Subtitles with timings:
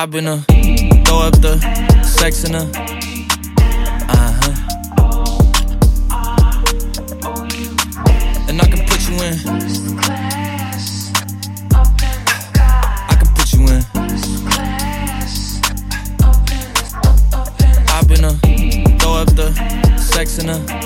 [0.00, 0.36] I've been a
[1.04, 1.58] throw up the
[2.04, 2.58] sex in a
[4.08, 4.54] uh huh.
[8.48, 9.34] And I can put you in.
[13.08, 13.82] I can put you in.
[19.00, 19.52] Throw up the
[19.98, 20.77] sex in a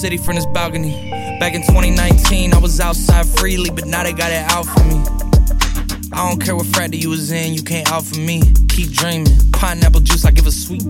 [0.00, 1.10] city from this balcony.
[1.40, 4.96] Back in 2019, I was outside freely, but now they got it out for me.
[6.12, 8.40] I don't care what frat you was in, you can't out for me.
[8.70, 9.26] Keep dreaming.
[9.52, 10.82] Pineapple juice, I give a sweet,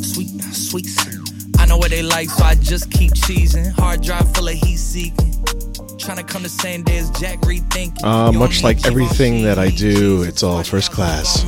[0.00, 0.86] sweet, sweet.
[1.58, 3.70] I know what they like, so I just keep cheesing.
[3.72, 5.32] Hard drive full of heat seeking.
[5.98, 8.02] Trying to come the same day as Jack rethinking.
[8.02, 11.44] Uh, much like need keep on everything that I do, it's all first class.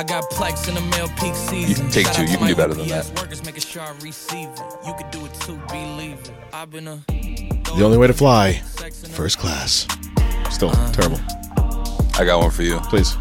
[0.00, 1.68] I got plex in the mail peak season.
[1.68, 3.06] You can take two, you can do better than that.
[3.20, 4.60] Workers making sure I receive it.
[4.86, 6.32] You could do it too, believe it.
[6.54, 8.54] I've been a The only way to fly,
[9.10, 9.86] first class.
[10.50, 11.20] Still terrible.
[12.14, 12.80] I got one for you.
[12.84, 13.14] Please.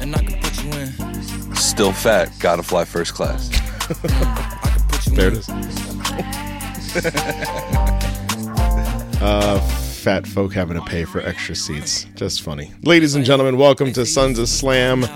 [0.00, 1.56] and I can put you in.
[1.56, 3.50] Still fat, gotta fly first class.
[3.90, 5.34] I can put you There in.
[5.34, 5.48] it is.
[9.20, 12.04] uh, fat folk having to pay for extra seats.
[12.14, 12.70] Just funny.
[12.82, 15.06] Ladies and gentlemen, welcome to Sons of Slam.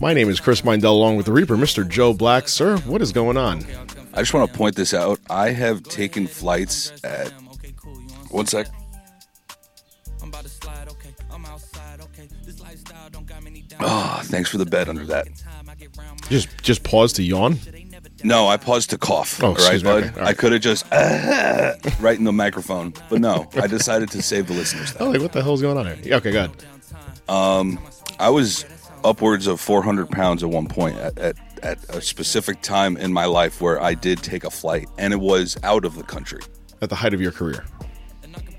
[0.00, 1.88] My name is Chris Mindell, along with the Reaper, Mr.
[1.88, 2.48] Joe Black.
[2.48, 3.64] Sir, what is going on?
[4.12, 5.20] I just want to point this out.
[5.30, 7.28] I have taken flights at.
[8.30, 8.66] One sec.
[10.20, 11.14] I'm about to slide, okay.
[11.30, 12.28] I'm outside, okay.
[12.44, 13.78] This lifestyle don't got many down.
[13.80, 15.26] Oh, thanks for the bed under that.
[15.36, 17.60] Time I get round my Just just pause to yawn.
[18.24, 19.42] No, I paused to cough.
[19.42, 19.82] Oh, all right, me.
[19.82, 20.04] bud.
[20.04, 24.10] Okay, all I could have just uh-huh, right in the microphone, but no, I decided
[24.12, 24.94] to save the listeners.
[25.00, 25.10] Oh, That.
[25.12, 25.98] like what the hell's going on here?
[26.02, 26.50] Yeah, Okay, good.
[27.28, 27.78] Um,
[28.18, 28.64] I was
[29.04, 33.24] upwards of 400 pounds at one point at, at, at a specific time in my
[33.24, 36.40] life where I did take a flight, and it was out of the country.
[36.80, 37.64] At the height of your career.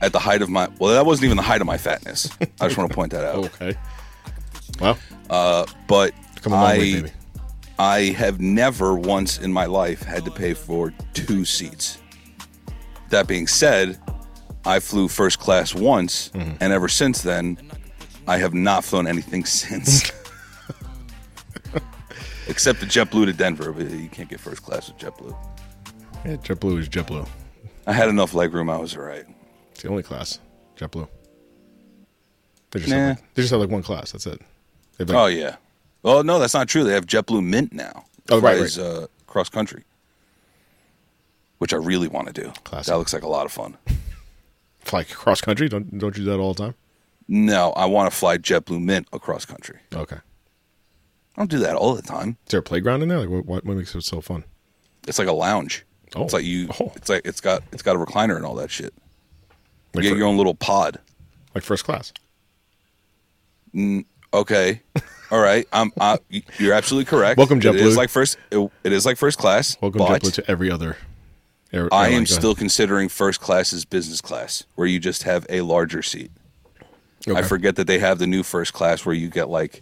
[0.02, 2.30] At the height of my well, that wasn't even the height of my fatness.
[2.60, 3.46] I just want to point that out.
[3.46, 3.76] Okay.
[4.80, 4.98] Well,
[5.30, 7.12] uh, But come a long I way, baby.
[7.80, 12.00] I have never once in my life had to pay for two seats.
[13.10, 14.00] That being said,
[14.66, 16.58] I flew first class once, Mm-hmm.
[16.62, 17.58] and ever since then,
[18.28, 20.12] I have not flown anything since.
[22.48, 25.36] Except the JetBlue to Denver, but you can't get first class with JetBlue.
[26.26, 27.28] Yeah, JetBlue is JetBlue.
[27.88, 28.70] I had enough leg room.
[28.70, 29.26] I was all right.
[29.72, 30.40] It's the only class.
[30.78, 31.08] JetBlue.
[32.72, 32.96] They just, Nah.
[32.98, 34.12] have like, they just have like one class.
[34.12, 34.42] That's it.
[35.00, 35.56] Like, Oh yeah.
[36.04, 36.84] Well, no, that's not true.
[36.84, 38.06] They have JetBlue Mint now.
[38.30, 39.84] Oh, right, Flies, Uh, cross country,
[41.58, 42.52] which I really want to do.
[42.64, 42.92] Classic.
[42.92, 43.78] That looks like a lot of fun.
[44.82, 45.68] fly cross country.
[45.70, 46.76] Don't don't you do that all the time?
[47.28, 49.80] No, I want to fly JetBlue Mint across country.
[49.94, 50.18] Okay.
[50.18, 52.38] I don't do that all the time.
[52.46, 53.20] Is there a playground in there?
[53.20, 54.44] Like what, what, what makes it so fun?
[55.08, 55.86] It's like a lounge.
[56.16, 56.24] Oh.
[56.26, 56.70] It's like you.
[56.80, 56.92] Oh.
[56.96, 58.94] It's like it's got it's got a recliner and all that shit.
[59.94, 61.00] You Like, get fir- your own little pod.
[61.56, 62.14] like first class.
[64.34, 64.82] Okay,
[65.34, 65.68] all right.
[65.74, 65.92] I'm.
[66.00, 66.20] I,
[66.60, 67.40] you're absolutely correct.
[67.40, 67.80] Welcome, JetBlue.
[67.80, 68.38] It is like first.
[68.52, 69.76] It, it is like first class.
[69.82, 70.96] Welcome JetBlue to every other.
[71.72, 75.62] Air, I am still considering first class as business class, where you just have a
[75.62, 76.30] larger seat.
[77.28, 77.40] Okay.
[77.40, 79.82] I forget that they have the new first class where you get like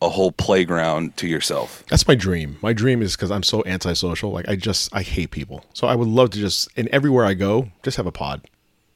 [0.00, 1.82] a whole playground to yourself.
[1.88, 2.56] That's my dream.
[2.62, 4.30] My dream is because I'm so antisocial.
[4.30, 5.64] Like I just I hate people.
[5.72, 8.48] So I would love to just and everywhere I go, just have a pod.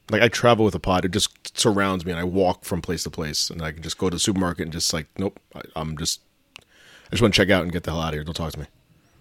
[0.09, 1.05] Like I travel with a pod.
[1.05, 3.97] It just surrounds me, and I walk from place to place, and I can just
[3.97, 6.21] go to the supermarket and just like, nope, I, I'm just.
[6.59, 8.23] I just want to check out and get the hell out of here.
[8.23, 8.65] Don't talk to me.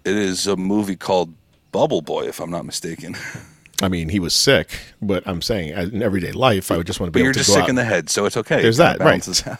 [0.04, 1.34] It is a movie called
[1.72, 3.16] Bubble Boy, if I'm not mistaken.
[3.80, 4.68] I mean, he was sick,
[5.00, 7.38] but I'm saying in everyday life, I would just want to be But you're to
[7.40, 7.68] just sick out.
[7.68, 8.62] in the head, so it's okay.
[8.62, 9.06] There's that, right.
[9.06, 9.58] balances out.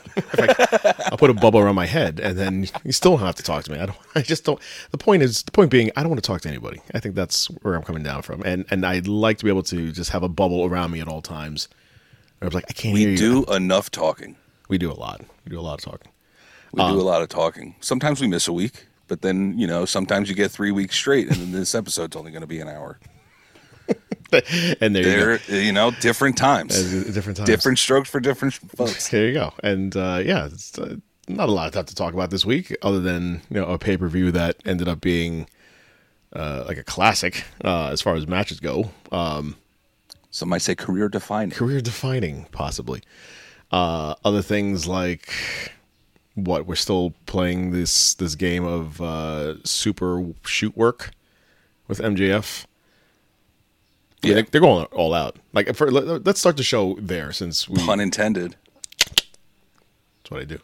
[1.11, 3.65] I'll put a bubble around my head, and then you still don't have to talk
[3.65, 3.79] to me.
[3.79, 3.99] I don't.
[4.15, 4.61] I just don't.
[4.93, 6.81] The point is, the point being, I don't want to talk to anybody.
[6.95, 9.65] I think that's where I'm coming down from, and and I'd like to be able
[9.65, 11.69] to just have a bubble around me at all times.
[12.41, 13.17] I was like, I can't hear we you.
[13.19, 14.37] do enough talking.
[14.69, 15.21] We do a lot.
[15.45, 16.11] We do a lot of talking.
[16.73, 17.75] We Um, do a lot of talking.
[17.81, 21.27] Sometimes we miss a week, but then you know, sometimes you get three weeks straight,
[21.29, 23.01] and then this episode's only going to be an hour.
[24.81, 25.55] and there They're you go.
[25.57, 26.75] you know different times,
[27.13, 27.47] Different times.
[27.49, 29.09] different strokes for different folks.
[29.09, 29.53] There you go.
[29.63, 30.97] And uh, yeah, it's uh,
[31.29, 33.79] not a lot of stuff to talk about this week, other than you know a
[33.79, 35.47] pay per view that ended up being
[36.33, 38.91] uh, like a classic uh, as far as matches go.
[39.11, 39.57] Um,
[40.31, 41.51] Some might say career defining.
[41.51, 43.03] career defining, possibly.
[43.71, 45.33] Uh, other things like
[46.35, 51.11] what we're still playing this this game of uh, super shoot work
[51.89, 52.65] with MJF.
[54.23, 54.35] Yeah, Yeah.
[54.37, 55.37] they- they're going all out.
[55.53, 57.85] Like, for, let, us start the show there since we.
[57.85, 58.57] Pun intended.
[58.99, 60.59] That's what I do.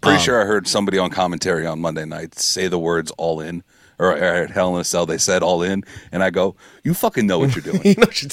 [0.00, 3.64] Pretty sure I heard somebody on commentary on Monday night say the words "all in,"
[3.98, 5.82] or at Hell in a Cell they said "all in,"
[6.12, 7.80] and I go, "You fucking know what you're doing.
[7.84, 8.30] You know what you're,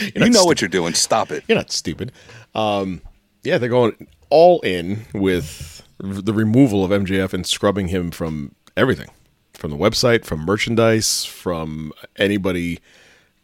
[0.14, 0.94] you're you know what you're doing.
[0.94, 2.12] Stop it." You're not stupid.
[2.54, 3.00] Um,
[3.42, 9.08] yeah, they're going all in with the removal of MJF and scrubbing him from everything,
[9.54, 12.78] from the website, from merchandise, from anybody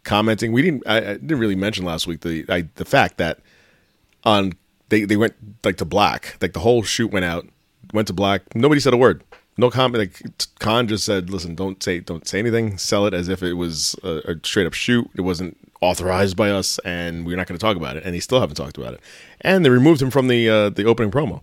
[0.05, 0.53] commenting.
[0.53, 0.87] We didn't.
[0.87, 3.41] I, I didn't really mention last week the I, the fact that
[4.25, 4.53] on
[4.89, 5.35] they they went
[5.65, 7.47] like to black, like the whole shoot went out,
[7.93, 8.55] went to black.
[8.55, 9.25] Nobody said a word.
[9.56, 9.99] No comment.
[9.99, 12.79] Like Khan just said, "Listen, don't say don't say anything.
[12.79, 15.09] Sell it as if it was a, a straight up shoot.
[15.15, 18.21] It wasn't authorized by us, and we're not going to talk about it." And they
[18.21, 19.00] still haven't talked about it.
[19.41, 21.43] And they removed him from the uh, the opening promo.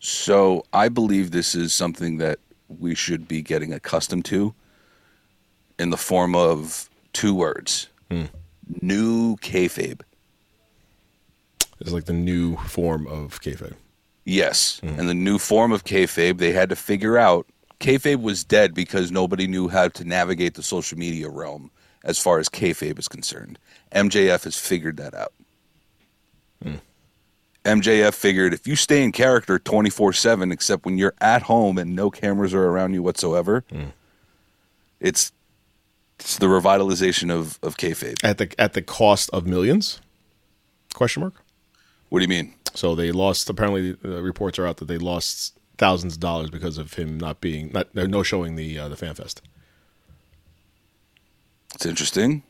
[0.00, 2.38] So I believe this is something that
[2.68, 4.54] we should be getting accustomed to
[5.78, 8.24] in the form of two words: hmm.
[8.82, 10.02] new kayfabe.
[11.80, 13.74] It's like the new form of kayfabe.
[14.24, 14.98] Yes, hmm.
[15.00, 17.46] and the new form of kayfabe they had to figure out.
[17.80, 21.70] Kayfabe was dead because nobody knew how to navigate the social media realm
[22.04, 23.58] as far as kayfabe is concerned.
[23.92, 25.32] MJF has figured that out.
[26.62, 26.76] Hmm.
[27.64, 31.96] MJF figured if you stay in character 24 7, except when you're at home and
[31.96, 33.64] no cameras are around you whatsoever,
[35.00, 35.32] it's,
[36.18, 38.22] it's the revitalization of, of kayfabe.
[38.24, 40.00] At the at the cost of millions?
[40.94, 41.34] Question mark.
[42.08, 42.54] What do you mean?
[42.74, 43.48] So they lost.
[43.50, 47.40] Apparently, the reports are out that they lost thousands of dollars because of him not
[47.40, 49.42] being not no showing the uh, the fan fest.
[51.74, 52.42] It's interesting.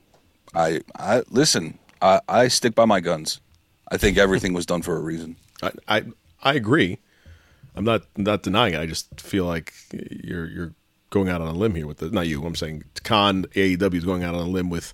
[0.54, 1.78] I, I listen.
[2.00, 3.40] I, I stick by my guns.
[3.90, 5.36] I think everything was done for a reason.
[5.62, 6.04] I, I
[6.42, 6.98] I agree.
[7.74, 8.80] I'm not not denying it.
[8.80, 10.74] I just feel like you're you're
[11.10, 12.44] going out on a limb here with the not you.
[12.44, 14.92] I'm saying Khan AEW is going out on a limb with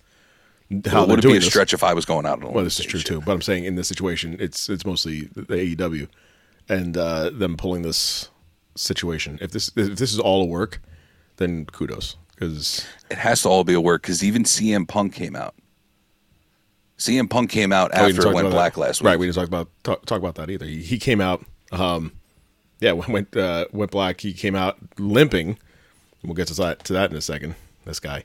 [0.86, 1.46] how Well, they're would it be a this.
[1.48, 3.20] stretch if I was going out on a Well, this is true too.
[3.20, 6.08] But I'm saying in this situation, it's it's mostly the AEW
[6.68, 8.30] and uh, them pulling this
[8.74, 9.38] situation.
[9.40, 10.80] If this if this is all a work,
[11.36, 12.86] then kudos because?
[13.10, 15.54] It has to all be a work because even CM Punk came out.
[16.98, 18.80] CM Punk came out Oh, after it went black that.
[18.80, 19.06] last week.
[19.08, 20.66] Right, we didn't talk about talk, talk about that either.
[20.66, 22.12] He, he came out, um,
[22.80, 24.20] yeah, went uh, went black.
[24.20, 25.58] He came out limping.
[26.24, 27.54] We'll get to that to that in a second.
[27.84, 28.24] This guy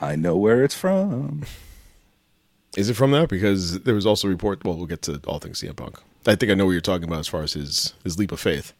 [0.00, 1.44] I know where it's from.
[2.76, 3.28] is it from that?
[3.28, 4.64] because there was also a report.
[4.64, 5.98] Well, we'll get to all things CM Punk.
[6.26, 8.40] I think I know what you're talking about as far as his his leap of
[8.40, 8.72] faith.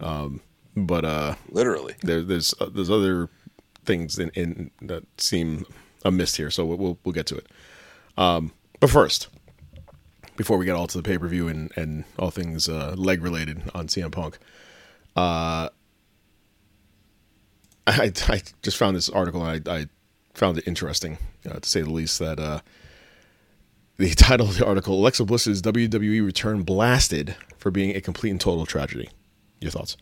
[0.00, 0.40] Um,
[0.76, 1.94] but uh, Literally.
[2.02, 3.28] there, there's uh, there's other
[3.84, 5.66] things in, in that seem
[6.04, 7.46] amiss here, so we'll we'll, we'll get to it.
[8.16, 9.28] Um, but first,
[10.36, 13.22] before we get all to the pay per view and and all things uh, leg
[13.22, 14.38] related on CM Punk,
[15.16, 15.68] uh,
[17.86, 19.86] I I just found this article and I, I
[20.34, 21.18] found it interesting
[21.48, 22.60] uh, to say the least that uh,
[23.98, 28.40] the title of the article Alexa Bliss's WWE return blasted for being a complete and
[28.40, 29.08] total tragedy.
[29.60, 29.96] Your thoughts?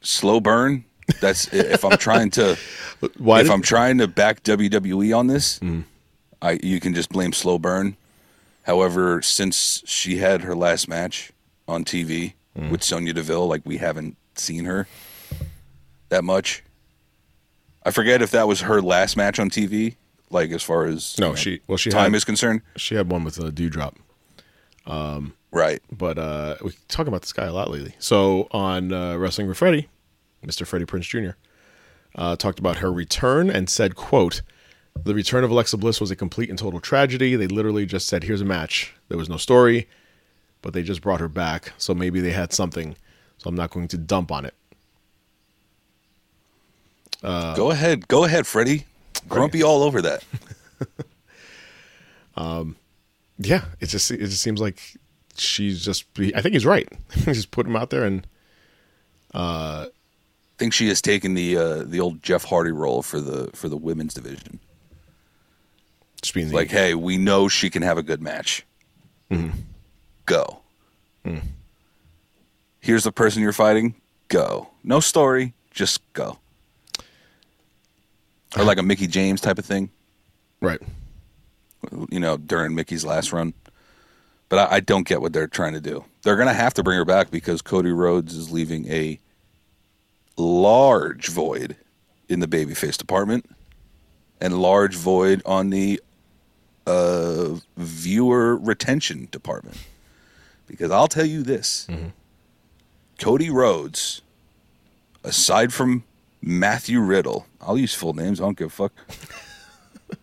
[0.00, 0.84] Slow burn.
[1.20, 2.56] That's if I'm trying to
[3.18, 5.60] Why if did- I'm trying to back WWE on this,
[6.42, 7.96] I you can just blame slow burn.
[8.64, 11.30] However, since she had her last match
[11.68, 12.32] on TV
[12.70, 14.86] with Sonya Deville, like we haven't seen her
[16.08, 16.62] that much.
[17.84, 19.96] I forget if that was her last match on TV,
[20.30, 22.62] like as far as No, you know, she- well, she time had- is concerned.
[22.76, 23.94] she had one with a Doudrop.
[25.52, 25.80] Right.
[25.90, 27.94] but uh, we talk about this guy a lot lately.
[27.98, 29.88] So on uh, Wrestling with Freddie,
[30.44, 30.66] Mr.
[30.66, 31.30] Freddie Prinze Jr.
[32.14, 34.42] Uh, talked about her return and said, "quote
[35.02, 37.36] The return of Alexa Bliss was a complete and total tragedy.
[37.36, 38.94] They literally just said, here's a match.
[39.08, 39.88] There was no story,
[40.66, 41.72] but they just brought her back.
[41.78, 42.96] So maybe they had something.
[43.38, 44.54] So I'm not going to dump on it.
[47.54, 48.08] go ahead.
[48.08, 48.84] Go ahead, Freddie.
[49.28, 50.24] Grumpy all over that.
[52.36, 52.74] um,
[53.38, 54.96] Yeah, it just it just seems like
[55.36, 56.04] she's just.
[56.18, 56.88] I think he's right.
[57.10, 58.26] just put him out there and
[59.32, 59.86] I
[60.58, 63.76] think she has taken the uh, the old Jeff Hardy role for the for the
[63.76, 64.58] women's division.
[66.22, 68.66] just being the, Like, hey, we know she can have a good match.
[70.26, 70.60] Go.
[72.80, 73.94] Here's the person you're fighting.
[74.28, 74.68] Go.
[74.84, 75.54] No story.
[75.72, 76.38] Just go.
[78.56, 79.90] or like a Mickie James type of thing.
[80.60, 80.80] Right.
[82.10, 83.54] You know, during Mickie's last run.
[84.48, 86.04] But I, I don't get what they're trying to do.
[86.22, 89.18] They're going to have to bring her back because Cody Rhodes is leaving a
[90.36, 91.76] large void
[92.28, 93.48] in the babyface department
[94.40, 96.00] and large void on the
[96.86, 99.76] uh, viewer retention department.
[100.66, 102.08] Because I'll tell you this mm-hmm.
[103.18, 104.22] Cody Rhodes,
[105.24, 106.04] aside from
[106.40, 108.92] Matthew Riddle, I'll use full names, I don't give a fuck.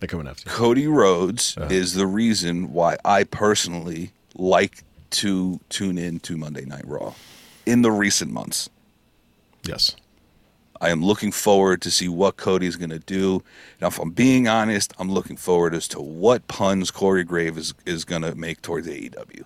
[0.00, 0.54] They're coming after you.
[0.54, 1.68] Cody Rhodes uh-huh.
[1.70, 7.14] is the reason why I personally like to tune in to Monday Night Raw
[7.66, 8.70] in the recent months.
[9.64, 9.96] Yes.
[10.80, 13.42] I am looking forward to see what Cody's going to do.
[13.80, 17.74] Now, if I'm being honest, I'm looking forward as to what puns Corey Graves is,
[17.84, 19.44] is going to make towards AEW.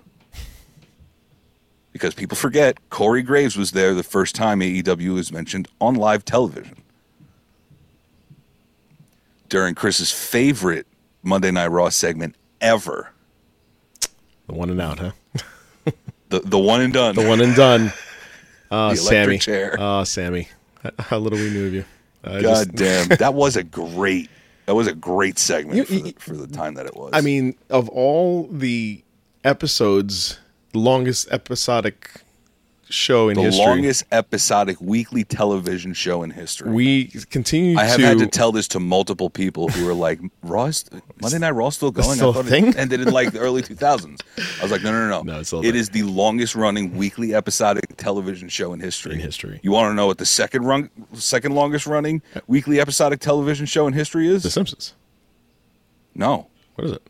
[1.92, 6.24] Because people forget, Corey Graves was there the first time AEW was mentioned on live
[6.24, 6.82] television.
[9.48, 10.86] During Chris's favorite
[11.22, 13.10] Monday Night Raw segment ever,
[14.48, 15.12] The one and out, huh?
[16.30, 17.14] the, the one and done.
[17.14, 17.92] The one and done.
[18.74, 19.36] Oh, Sammy.
[19.36, 19.76] chair.
[19.78, 20.48] Oh, Sammy.
[20.98, 21.84] How little we knew of you.
[22.24, 24.30] I God just- damn, that was a great,
[24.66, 27.10] that was a great segment You- for, the, for the time that it was.
[27.12, 29.02] I mean, of all the
[29.44, 30.38] episodes,
[30.72, 32.10] the longest episodic
[32.92, 36.70] show in the history, longest episodic weekly television show in history.
[36.70, 40.20] we continue I have to, had to tell this to multiple people who were like,
[40.42, 40.84] "Raw, is-
[41.20, 42.68] Monday Night Raw still going?" still I thought thing?
[42.68, 44.20] it ended in like the early 2000s.
[44.58, 45.74] I was like, "No, no, no, No, it's a It thing.
[45.90, 49.14] the longest running weekly episodic television show in history.
[49.14, 49.58] In history.
[49.62, 53.86] You want to know what the second run, second longest running weekly episodic television show
[53.86, 54.42] in history is?
[54.42, 54.94] The Simpsons.
[56.14, 57.02] no, What is it?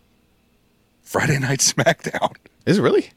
[1.03, 2.35] Friday Night SmackDown.
[2.65, 3.11] Is it really?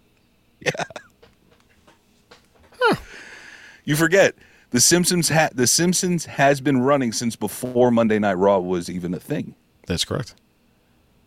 [3.85, 4.35] You forget
[4.71, 5.29] the Simpsons.
[5.29, 9.55] Ha- the Simpsons has been running since before Monday Night Raw was even a thing.
[9.87, 10.35] That's correct.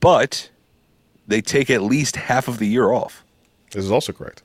[0.01, 0.51] But
[1.27, 3.25] they take at least half of the year off.
[3.71, 4.43] This is also correct.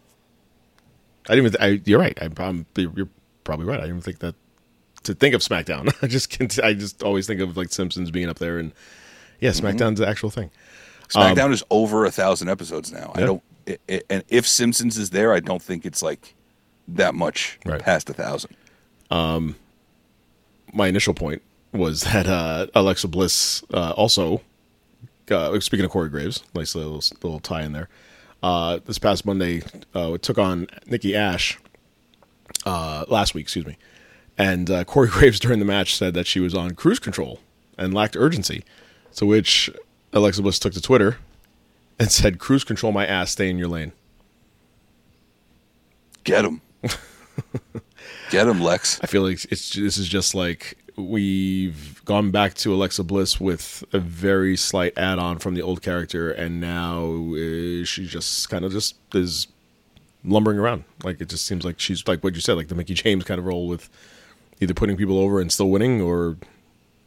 [1.29, 1.62] I didn't even.
[1.62, 2.17] I, you're right.
[2.22, 2.65] I, I'm.
[2.75, 3.10] You're
[3.43, 3.79] probably right.
[3.79, 4.36] I didn't think that.
[5.03, 8.29] To think of SmackDown, I just can't, I just always think of like Simpsons being
[8.29, 8.72] up there, and
[9.41, 9.65] yeah, Mm-hmm.
[9.65, 10.50] SmackDown's the actual thing.
[11.10, 13.12] SmackDown is over a thousand episodes now.
[13.15, 13.43] I don't.
[13.65, 16.36] It, it, and if Simpsons is there, I don't think it's like
[16.87, 17.81] that much Right.
[17.81, 18.55] past a thousand.
[19.09, 24.41] my initial point was that uh, Alexa Bliss uh, also,
[25.31, 27.89] uh, speaking of Corey Graves, nice little, little tie in there.
[28.41, 29.61] Uh, this past Monday,
[29.93, 31.57] uh, took on Nikki Ash
[32.65, 33.77] uh, last week, excuse me.
[34.37, 37.39] And uh, Corey Graves during the match said that she was on cruise control
[37.77, 38.63] and lacked urgency.
[39.15, 39.69] To which
[40.11, 41.17] Alexa Bliss took to Twitter
[41.99, 43.91] and said, "Cruise control my ass, stay in your lane."
[46.23, 46.61] Get him.
[48.29, 48.99] Get him, Lex.
[49.01, 53.83] I feel like it's this is just like we've gone back to Alexa Bliss with
[53.93, 58.71] a very slight add-on from the old character, and now uh, she just kind of
[58.71, 59.47] just is
[60.23, 60.83] lumbering around.
[61.03, 63.39] Like it just seems like she's like what you said, like the Mickie James kind
[63.39, 63.89] of role with
[64.61, 66.37] either putting people over and still winning, or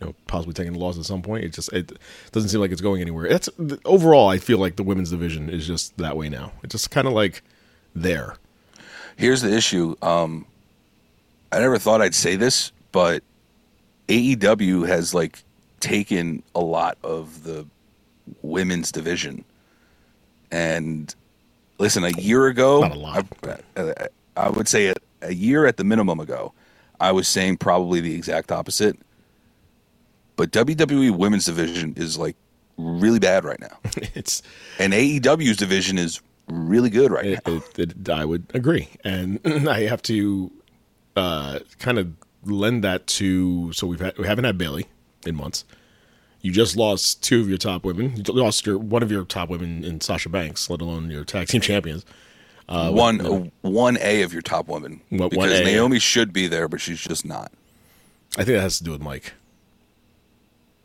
[0.01, 1.45] you know possibly taking the loss at some point.
[1.45, 1.93] It just it
[2.33, 3.27] doesn't seem like it's going anywhere.
[3.27, 3.49] It's
[3.85, 6.53] overall, I feel like the women's division is just that way now.
[6.63, 7.43] It's just kind of like
[7.95, 8.37] there.
[9.17, 9.97] Here's the issue.
[10.03, 10.47] Um,
[11.53, 13.23] I never thought I'd say this, but
[14.09, 15.43] AEW has like
[15.81, 17.67] taken a lot of the
[18.43, 19.45] women's division.
[20.51, 21.15] And
[21.79, 23.27] listen, a year ago, Not a lot,
[23.77, 26.53] I, I, I would say a, a year at the minimum ago,
[27.01, 28.99] I was saying probably the exact opposite.
[30.37, 32.37] But WWE women's division is like
[32.77, 33.79] really bad right now,
[34.15, 34.43] It's
[34.79, 37.55] and AEW's division is really good right It, now.
[37.77, 40.51] it, it, I would agree, and I have to
[41.17, 42.13] uh, kind of
[42.45, 43.73] lend that to.
[43.73, 44.87] So we've had, we haven't had Bayley
[45.27, 45.65] in months.
[46.43, 48.17] You just lost two of your top women.
[48.17, 51.49] You lost your one of your top women in Sasha Banks, let alone your tag
[51.49, 52.05] team champions.
[52.69, 55.65] Uh, one one A of your top women What- because 1A?
[55.65, 57.53] Naomi should be there, but she's just not.
[58.35, 59.33] I think that has to do with Mike.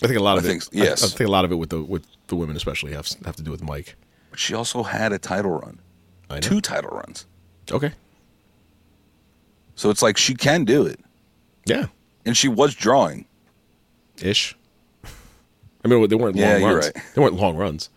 [0.03, 0.79] I think a lot I of think- it.
[0.81, 1.03] I- yes.
[1.03, 3.43] I, think a lot of it with the with the women especially have have to
[3.43, 3.95] do with Mike.
[4.31, 5.79] But she also had a title run,
[6.29, 6.39] I know.
[6.41, 7.25] two title runs.
[7.71, 7.91] Okay.
[9.75, 10.99] So it's like she can do it,
[11.65, 11.87] Yeah.
[12.25, 13.25] and she was drawing.
[14.21, 14.55] Ish.
[15.83, 16.91] I mean, they weren't Yeah, long you're runs.
[16.95, 17.03] right.
[17.15, 17.89] They weren't long runs.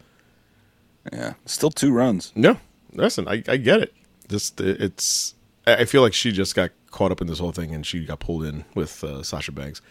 [1.12, 2.32] Yeah, still two runs.
[2.34, 2.58] No,
[2.92, 3.94] listen, I, I get it.
[4.28, 5.34] Just it's.
[5.66, 8.20] I feel like she just got caught up in this whole thing, and she got
[8.20, 9.82] pulled in with uh, Sasha Banks.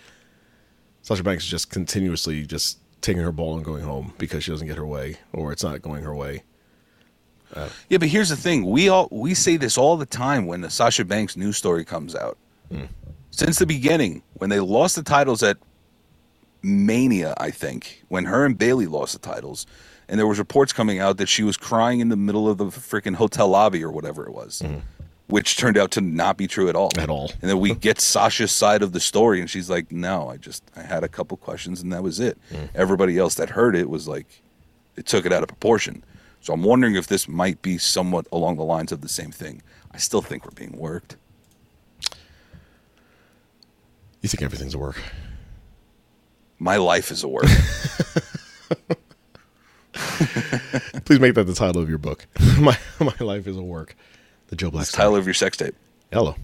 [1.03, 4.67] Sasha Banks is just continuously just taking her ball and going home because she doesn't
[4.67, 6.41] get her way, or it's not going her way.
[7.89, 10.71] Yeah, but here's the thing: we all we say this all the time when the
[10.71, 12.37] Sasha Banks news story comes out.
[12.71, 12.85] Hmm.
[13.29, 15.57] Since the beginning, when they lost the titles at
[16.63, 19.67] Mania, I think, when her and Bayley lost the titles,
[20.07, 22.65] and there was reports coming out that she was crying in the middle of the
[22.65, 24.63] freaking hotel lobby or whatever it was.
[25.27, 26.91] Which turned out to not be true at all.
[26.97, 27.31] At all.
[27.41, 30.63] And then we get Sasha's side of the story, and she's like, "No, I just
[30.75, 32.65] I had a couple questions, and that was it." Hmm.
[32.75, 34.43] Everybody else that heard it was like,
[34.97, 36.03] it took it out of proportion.
[36.41, 39.61] So I'm wondering if this might be somewhat along the lines of the same thing.
[39.91, 41.15] I still think we're being worked.
[44.21, 45.01] You think everything's a work?
[46.59, 47.45] My life is a work.
[51.05, 52.25] Please make that the title of your book.
[52.59, 53.95] my my life is a work.
[54.53, 55.73] The Joe Black It's title of your sex tape.
[56.11, 56.35] Hello.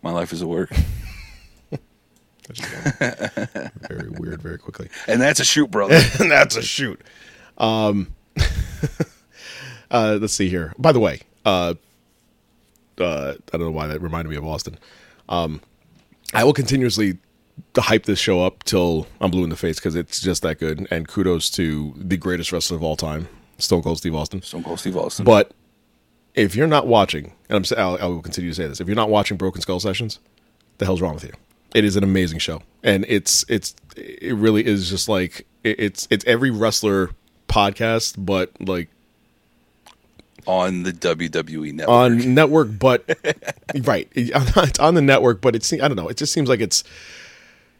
[0.00, 0.70] My life is a work,
[1.70, 1.80] That
[2.52, 4.90] just got very weird, very quickly.
[5.08, 6.00] and that's a shoot, brother.
[6.20, 7.00] and that's a shoot.
[7.58, 8.14] Um,
[9.90, 10.72] uh, let's see here.
[10.78, 11.74] By the way, uh,
[12.98, 14.78] uh, I don't know why that reminded me of Austin.
[15.28, 15.62] Um,
[16.32, 17.18] I will continuously
[17.76, 20.86] hype this show up till I'm blue in the face because it's just that good.
[20.92, 23.26] And kudos to the greatest wrestler of all time,
[23.58, 24.42] Stone Cold Steve Austin.
[24.42, 25.24] Stone Cold Steve Austin.
[25.24, 25.50] But
[26.34, 28.96] if you're not watching, and I'm I'll, I will continue to say this, if you're
[28.96, 30.18] not watching Broken Skull Sessions,
[30.78, 31.32] the hell's wrong with you?
[31.74, 36.08] It is an amazing show, and it's it's it really is just like it, it's
[36.10, 37.10] it's every wrestler
[37.48, 38.88] podcast, but like
[40.46, 41.94] on the WWE network.
[41.94, 43.04] on network, but
[43.82, 46.82] right, it's on the network, but it's I don't know, it just seems like it's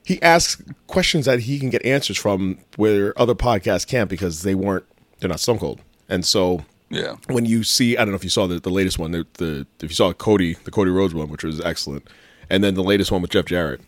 [0.05, 4.55] he asks questions that he can get answers from where other podcasts can't because they
[4.55, 4.85] weren't
[5.19, 7.17] they're not Stone Cold, and so yeah.
[7.29, 9.67] when you see, I don't know if you saw the, the latest one, the, the
[9.83, 12.09] if you saw Cody, the Cody Rhodes one, which was excellent,
[12.49, 13.81] and then the latest one with Jeff Jarrett,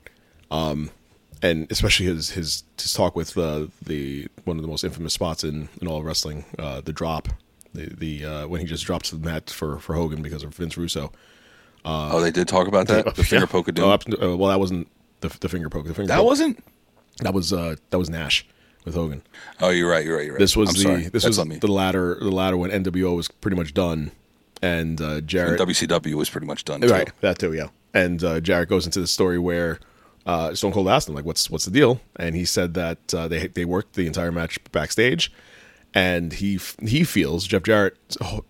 [0.50, 0.90] um,
[1.42, 5.42] and especially his his his talk with uh, the one of the most infamous spots
[5.44, 7.28] in in all of wrestling, uh, the drop,
[7.74, 10.76] the the uh, when he just drops the mat for for Hogan because of Vince
[10.76, 11.12] Russo.
[11.84, 13.04] oh, they did talk about that.
[13.16, 13.50] The finger Yeah.
[13.50, 13.84] poke of doom.
[14.20, 14.86] Oh, uh, well, that wasn't
[15.20, 15.86] the the finger poke.
[15.86, 16.64] The finger that poke- wasn't.
[17.22, 18.46] that was uh that was Nash
[18.84, 19.22] with Hogan.
[19.60, 20.04] Oh, you're right.
[20.04, 20.24] You're right.
[20.24, 20.40] You're right.
[20.40, 21.02] This was I'm the sorry.
[21.08, 24.10] this That's was the latter the latter when NWO was pretty much done,
[24.60, 26.80] and uh, And Jarrett WCW was pretty much done.
[26.80, 26.88] Too.
[26.88, 27.68] Right, that too, yeah.
[27.94, 29.78] And uh, Jarrett goes into the story where
[30.26, 33.28] uh, Stone Cold asked him, like, "What's what's the deal?" And he said that uh,
[33.28, 35.32] they they worked the entire match backstage,
[35.94, 37.96] and he he feels Jeff Jarrett.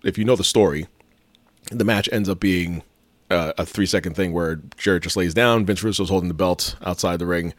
[0.03, 0.87] If you know the story,
[1.71, 2.83] the match ends up being
[3.29, 5.65] uh, a three second thing where Jarrett just lays down.
[5.65, 7.53] Vince Russo's holding the belt outside the ring.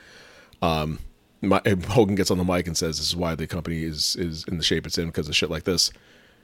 [0.63, 1.01] Um,
[1.49, 4.45] my, Hogan gets on the mic and says, "This is why the company is is
[4.49, 5.91] in the shape it's in because of shit like this."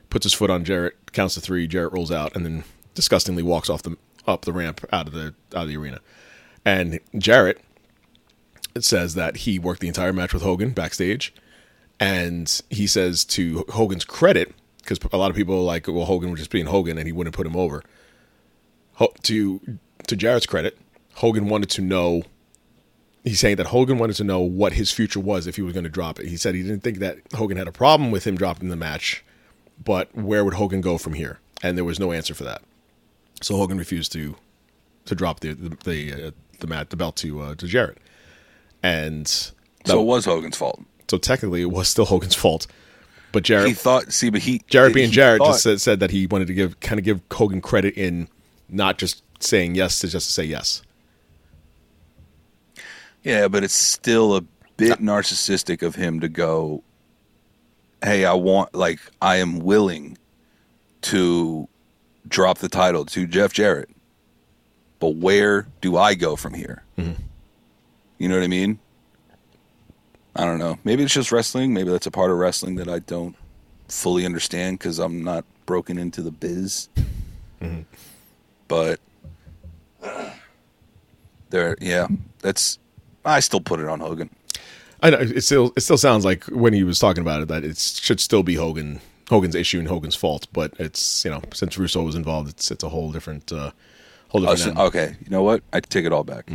[0.09, 1.67] Puts his foot on Jarrett, counts to three.
[1.69, 5.35] Jarrett rolls out, and then disgustingly walks off the up the ramp out of the
[5.55, 6.01] out of the arena.
[6.65, 7.61] And Jarrett
[8.79, 11.35] says that he worked the entire match with Hogan backstage,
[11.99, 16.31] and he says to Hogan's credit, because a lot of people are like, well, Hogan
[16.31, 17.83] was just being Hogan, and he wouldn't put him over.
[19.23, 20.79] To to Jarrett's credit,
[21.15, 22.23] Hogan wanted to know.
[23.25, 25.85] He's saying that Hogan wanted to know what his future was if he was going
[25.85, 26.27] to drop it.
[26.27, 29.23] He said he didn't think that Hogan had a problem with him dropping the match,
[29.85, 31.39] but where would Hogan go from here?
[31.63, 32.63] And there was no answer for that.
[33.43, 34.37] So Hogan refused to
[35.05, 36.31] to drop the the the, uh,
[36.61, 37.99] the mat the belt to uh, to Jarrett,
[38.83, 39.53] and So
[40.01, 40.83] it was Hogan's fault.
[41.11, 42.67] so technically it was still Hogan's fault.
[43.33, 44.13] But Jarrett He thought.
[44.13, 46.55] See, but he Jarrett he being Jarrett thought- just said, said that he wanted to
[46.55, 48.29] give kind of give Hogan credit in
[48.69, 50.83] not just saying yes to just to say yes.
[53.23, 54.43] Yeah, but it's still a
[54.77, 56.83] bit narcissistic of him to go,
[58.03, 60.17] "Hey, I want like I am willing
[61.03, 61.69] to
[62.27, 63.91] drop the title to Jeff Jarrett,
[64.99, 67.23] but where do I go from here?" Mm-hmm.
[68.19, 68.79] You know what I mean?
[70.37, 70.79] I don't know.
[70.85, 71.75] Maybe it's just wrestling.
[71.75, 73.37] Maybe that's a part of wrestling that I don't
[73.89, 76.89] fully understand because I'm not broken into the biz.
[77.61, 77.83] Mm-hmm.
[78.69, 79.01] But
[81.51, 82.07] there, yeah,
[82.39, 82.79] that's.
[83.25, 84.31] I still put it on Hogan.
[85.03, 87.65] I know it still it still sounds like when he was talking about it that
[87.65, 91.79] it should still be Hogan Hogan's issue and Hogan's fault, but it's you know since
[91.79, 93.71] Russo was involved, it's it's a whole different uh,
[94.29, 94.77] whole Oh, different.
[94.79, 95.63] so- okay, you know what?
[95.73, 96.51] I take it all back.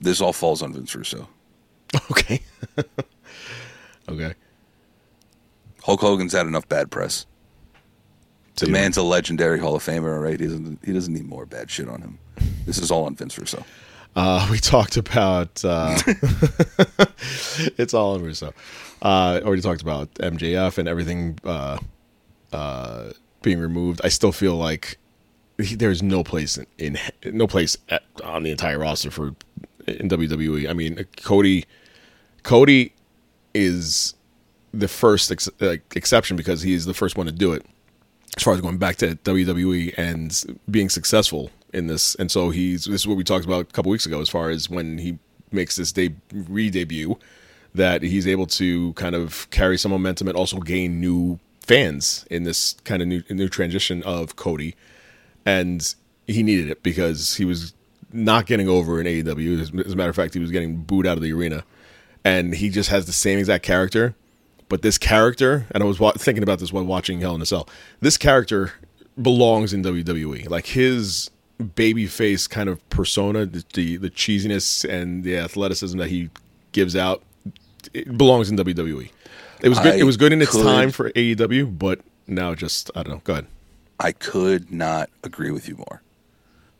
[0.00, 1.28] This all falls on Vince Russo.
[2.10, 2.40] okay,
[4.08, 4.34] okay.
[5.82, 7.26] Hulk Hogan's had enough bad press.
[8.56, 10.38] The man's a legendary Hall of Famer, all right?
[10.38, 10.78] He doesn't.
[10.84, 12.18] He doesn't need more bad shit on him.
[12.66, 13.64] This is all on Vince Russo.
[14.16, 15.96] Uh, we talked about uh,
[17.78, 18.52] it's all in Russo.
[19.02, 21.78] Uh, already talked about MJF and everything uh,
[22.52, 24.00] uh, being removed.
[24.04, 24.98] I still feel like
[25.58, 29.34] he, there's no place in, in no place at, on the entire roster for
[29.86, 30.68] in WWE.
[30.68, 31.64] I mean, Cody
[32.42, 32.92] Cody
[33.54, 34.14] is
[34.72, 35.48] the first ex-
[35.94, 37.64] exception because he's the first one to do it
[38.36, 42.14] as far as going back to WWE and being successful in this.
[42.16, 44.50] And so he's this is what we talked about a couple weeks ago as far
[44.50, 45.18] as when he
[45.52, 47.18] makes this day re-debut
[47.74, 52.42] that he's able to kind of carry some momentum and also gain new fans in
[52.42, 54.74] this kind of new new transition of Cody,
[55.46, 55.94] and
[56.26, 57.74] he needed it because he was
[58.12, 59.60] not getting over in AEW.
[59.60, 61.64] As, as a matter of fact, he was getting booed out of the arena,
[62.24, 64.14] and he just has the same exact character.
[64.68, 67.46] But this character, and I was wa- thinking about this while watching Hell in a
[67.46, 67.68] Cell.
[68.00, 68.72] This character
[69.20, 70.48] belongs in WWE.
[70.48, 76.08] Like his baby face kind of persona, the, the the cheesiness and the athleticism that
[76.08, 76.30] he
[76.72, 77.22] gives out,
[77.92, 79.10] it belongs in WWE.
[79.62, 79.94] It was good.
[79.94, 83.14] I it was good in its could- time for AEW, but now just I don't
[83.14, 83.20] know.
[83.24, 83.46] Go ahead.
[83.98, 86.02] I could not agree with you more.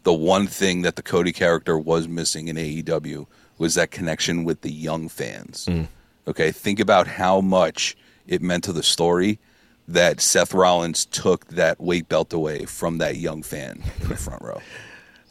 [0.05, 3.27] The one thing that the Cody character was missing in AEW
[3.59, 5.67] was that connection with the young fans.
[5.69, 5.89] Mm.
[6.27, 9.39] Okay, think about how much it meant to the story
[9.93, 14.43] that Seth Rollins took that weight belt away from that young fan in the front
[14.43, 14.61] row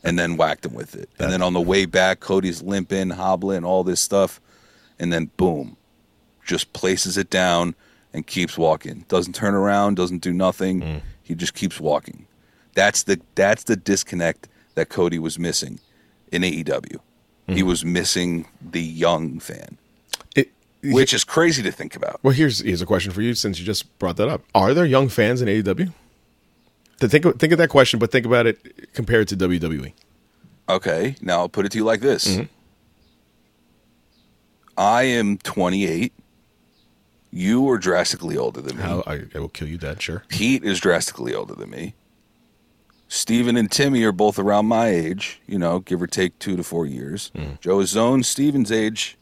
[0.03, 1.09] and then whacked him with it.
[1.19, 4.39] And then on the way back, Cody's limping, hobbling, all this stuff.
[4.99, 5.77] And then boom,
[6.45, 7.75] just places it down
[8.13, 9.05] and keeps walking.
[9.07, 10.81] Doesn't turn around, doesn't do nothing.
[10.81, 11.01] Mm.
[11.23, 12.25] He just keeps walking.
[12.75, 15.79] That's the that's the disconnect that Cody was missing
[16.31, 16.97] in AEW.
[17.47, 17.63] He mm.
[17.63, 19.77] was missing the young fan,
[20.83, 22.19] which is crazy to think about.
[22.23, 24.43] Well, here's here's a question for you since you just brought that up.
[24.55, 25.93] Are there young fans in AEW?
[26.99, 29.37] To think of, think of that question, but think about it compared to.
[29.37, 29.93] WWE.
[30.67, 32.27] Okay, now I'll put it to you like this.
[32.27, 32.43] Mm-hmm.
[34.77, 36.13] I am 28.
[37.31, 38.83] You are drastically older than me.
[38.83, 40.01] How I, I will kill you, Dad.
[40.01, 40.23] Sure.
[40.29, 41.95] Pete is drastically older than me.
[43.07, 46.63] Steven and Timmy are both around my age, you know, give or take two to
[46.63, 47.31] four years.
[47.35, 47.59] Mm.
[47.59, 49.17] Joe is zone Steven's age,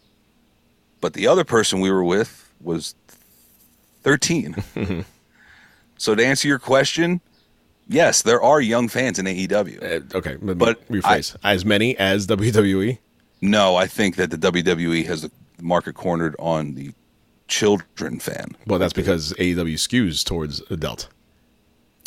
[1.01, 2.95] but the other person we were with was
[4.03, 4.55] 13.
[5.97, 7.21] so to answer your question,
[7.87, 9.83] yes, there are young fans in AEW.
[9.83, 11.35] Uh, okay, but, rephrase.
[11.43, 12.27] as many as?
[12.27, 12.97] WWE.
[13.41, 15.31] No, I think that the WWE has the
[15.61, 16.91] market cornered on the
[17.47, 18.55] children fan.
[18.65, 21.09] Well, that's because AEW skews towards adult.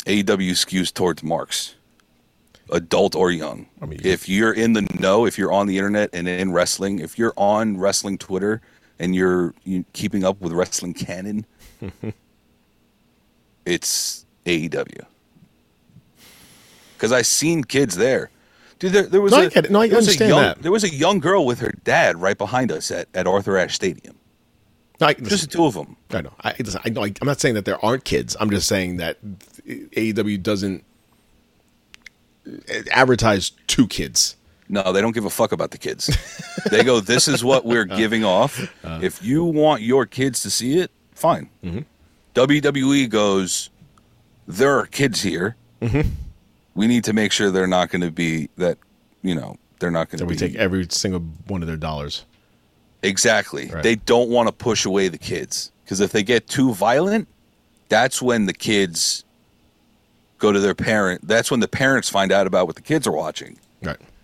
[0.05, 1.75] AEW skews towards marks,
[2.71, 3.67] adult or young.
[3.81, 6.99] I mean- if you're in the know, if you're on the internet and in wrestling,
[6.99, 8.61] if you're on wrestling Twitter
[9.01, 11.45] and you're you, keeping up with wrestling canon,
[13.65, 15.05] it's AEW.
[16.95, 18.29] Because I seen kids there.
[18.77, 19.71] Dude, there, there was No, I a, get it.
[19.71, 20.61] No, I there was a young, that.
[20.61, 23.73] There was a young girl with her dad right behind us at, at Arthur Ashe
[23.73, 24.15] Stadium.
[24.99, 25.97] No, I, Just the two of them.
[26.11, 26.33] I know.
[26.43, 27.03] I, listen, I know.
[27.03, 28.37] I, I'm not saying that there aren't kids.
[28.39, 29.17] I'm just saying that
[29.65, 30.83] AEW doesn't
[32.47, 32.51] uh,
[32.91, 34.35] advertise to kids.
[34.71, 36.09] No, they don't give a fuck about the kids.
[36.71, 38.59] they go, this is what we're uh, giving off.
[38.83, 38.99] Uh.
[39.03, 41.49] if you want your kids to see it, fine.
[41.63, 41.79] Mm-hmm.
[42.35, 43.69] WWE goes,
[44.47, 45.57] there are kids here.
[45.81, 46.09] Mm-hmm.
[46.73, 48.77] We need to make sure they're not going to be that,
[49.21, 50.29] you know, they're not going to be.
[50.29, 52.23] we take every single one of their dollars.
[53.03, 53.67] exactly.
[53.67, 53.83] Right.
[53.83, 57.27] They don't want to push away the kids because if they get too violent,
[57.89, 59.25] that's when the kids
[60.37, 61.27] go to their parent.
[61.27, 63.57] That's when the parents find out about what the kids are watching.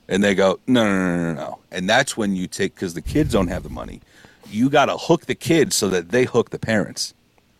[0.10, 3.02] And they go no no no no no and that's when you take because the
[3.02, 4.00] kids don't have the money
[4.50, 7.14] you got to hook the kids so that they hook the parents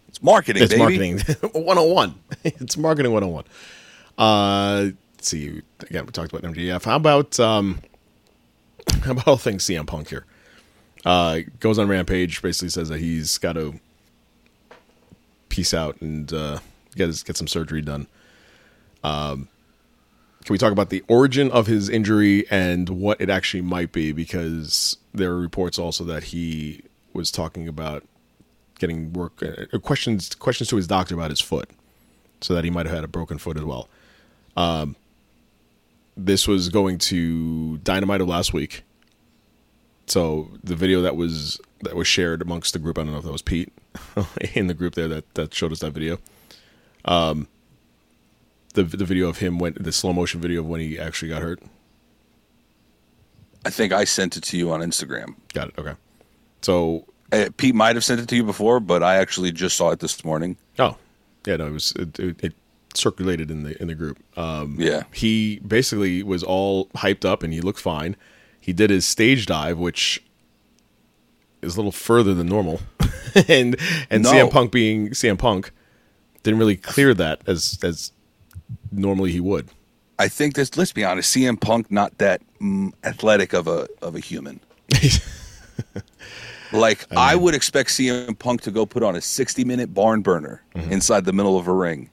[0.08, 0.80] it's marketing It's baby.
[0.82, 1.20] marketing
[1.52, 2.16] 101.
[2.46, 3.44] it's marketing 101.
[4.18, 5.62] Uh, let's see.
[5.82, 6.86] Again, we talked about MJF.
[6.86, 7.80] How about um,
[9.04, 10.26] how about all things CM Punk here?
[11.06, 13.80] Uh, goes on Rampage, basically says that he's got to
[15.50, 16.60] peace out and uh,
[16.96, 18.08] get his, get some surgery done.
[19.04, 19.48] Um,
[20.48, 24.14] can we talk about the origin of his injury and what it actually might be?
[24.14, 28.06] Because there are reports also that he was talking about
[28.80, 31.70] getting work uh, questions questions to his doctor about his foot,
[32.40, 33.90] so that he might have had a broken foot as well.
[34.56, 34.96] Um,
[36.16, 38.84] this was going to Dynamite of last week.
[40.06, 43.26] So the video that was that was shared amongst the group, I don't know if
[43.26, 43.74] that was Pete
[44.56, 46.20] in the group there that that showed us that video.
[47.04, 47.50] Um,
[48.78, 51.42] the the video of him went the slow motion video of when he actually got
[51.42, 51.60] hurt.
[53.66, 55.74] i think i sent it to you on instagram Got it.
[55.78, 55.94] Okay.
[56.62, 59.90] So uh, pete might have sent it to you before but i actually just saw
[59.92, 60.96] it this morning Oh,
[61.48, 62.54] yeah, no, it was it, it, it
[62.94, 64.18] circulated in the in the group.
[64.38, 65.04] Um, Yeah.
[65.14, 68.16] he basically was all hyped up and he looked fine.
[68.60, 70.22] He did his stage dive, which
[71.64, 72.82] is a little further than normal,
[73.48, 73.76] and
[74.12, 74.32] and No.
[74.32, 75.72] CM Punk being CM Punk
[76.44, 78.12] didn't really clear that as as
[78.92, 79.70] normally he would.
[80.20, 84.16] i think this let's be honest cm punk not that mm, athletic of a of
[84.16, 84.60] a human
[86.74, 90.62] like i would expect cm punk to go put on a 60 minute barn burner
[90.76, 90.92] Mm-hmm.
[90.92, 92.10] inside the middle of a ring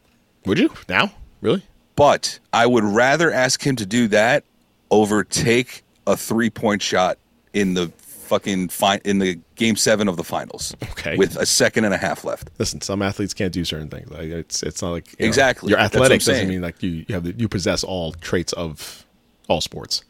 [0.46, 1.10] would you now?
[1.40, 1.62] Really?
[1.96, 4.44] But I would rather ask him to do that
[4.90, 7.18] over take a three point shot
[7.54, 7.88] in the
[8.35, 10.75] fucking fi- in the game seven of the finals.
[10.92, 11.16] Okay.
[11.16, 12.51] with a second and a half left.
[12.59, 14.11] Listen, some athletes can't do certain things.
[14.11, 15.73] Like it's it's not like you Exactly.
[15.73, 19.05] That's athletic doesn't mean like you, you have the, you possess all traits of
[19.49, 20.03] all sports.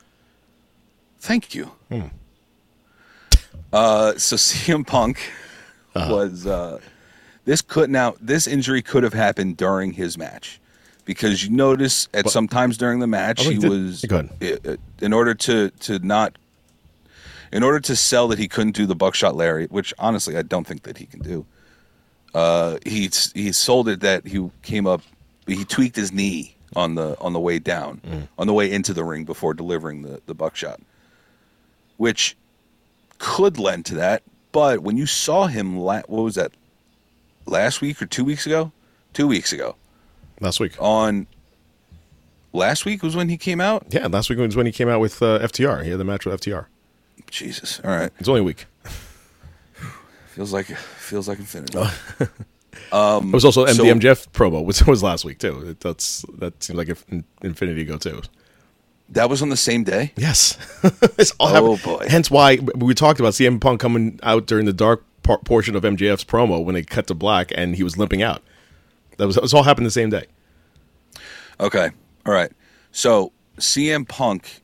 [1.20, 1.70] Thank you.
[1.90, 2.02] Hmm.
[3.72, 5.18] Uh, so CM Punk
[5.94, 6.12] Uh-huh.
[6.14, 6.80] was uh,
[7.44, 10.60] this could now this injury could have happened during his match
[11.04, 15.12] because you notice at some times during the match Oh, he was uh, uh, in
[15.12, 16.36] order to to not
[17.54, 20.66] in order to sell that he couldn't do the buckshot lariat, which honestly I don't
[20.66, 21.46] think that he can do.
[22.34, 25.00] Uh, he he sold it that he came up,
[25.46, 28.28] he tweaked his knee on the on the way down, Mm.
[28.38, 30.80] on the way into the ring before delivering the the buckshot,
[31.96, 32.36] which
[33.18, 34.22] could lend to that.
[34.52, 36.52] But when you saw him, la- what was that?
[37.46, 38.72] Last week or two weeks ago?
[39.12, 39.76] Two weeks ago
[40.40, 41.26] Last week, on.
[42.52, 43.86] Last week was when he came out.
[43.90, 45.84] yeah, last week was when he came out with uh, FTR.
[45.84, 46.66] He had the match with FTR.
[47.30, 48.10] Jesus, all right.
[48.18, 48.66] It's only a week.
[50.28, 51.78] Feels like feels like infinity.
[52.92, 55.70] Um, um, it was also so- MDMJF promo, which was last week too.
[55.70, 57.04] It- That's that seems like if
[57.42, 58.20] Infinity go too.
[59.10, 60.12] That was on the same day.
[60.16, 60.56] Yes.
[61.18, 62.06] It's all Oh, happened- boy.
[62.08, 65.82] Hence why we talked about CM Punk coming out during the dark par- portion of
[65.84, 68.42] MJF's promo when they cut to black and he was limping out.
[69.18, 70.26] That was, that was all happened the same day.
[71.60, 71.90] Okay.
[72.26, 72.50] All right.
[72.92, 74.60] So CM Punk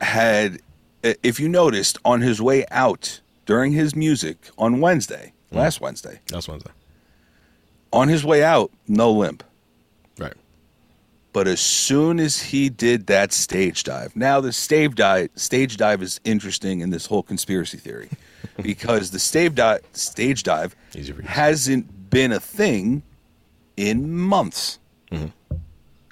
[0.00, 0.58] had,
[1.06, 5.56] Uh, if you noticed, on his way out during his music on Wednesday, mm.
[5.56, 6.72] last Wednesday, That's Wednesday.
[7.92, 9.44] on his way out, no limp.
[10.18, 10.34] Right.
[11.32, 16.02] But as soon as he did that stage dive, now the stage dive, stage dive
[16.02, 18.10] is interesting in this whole conspiracy theory,
[18.62, 21.28] because the stage dive, stage dive Easy for you.
[21.28, 23.02] hasn't been a thing
[23.76, 24.80] in months.
[25.12, 25.56] Mm-hmm.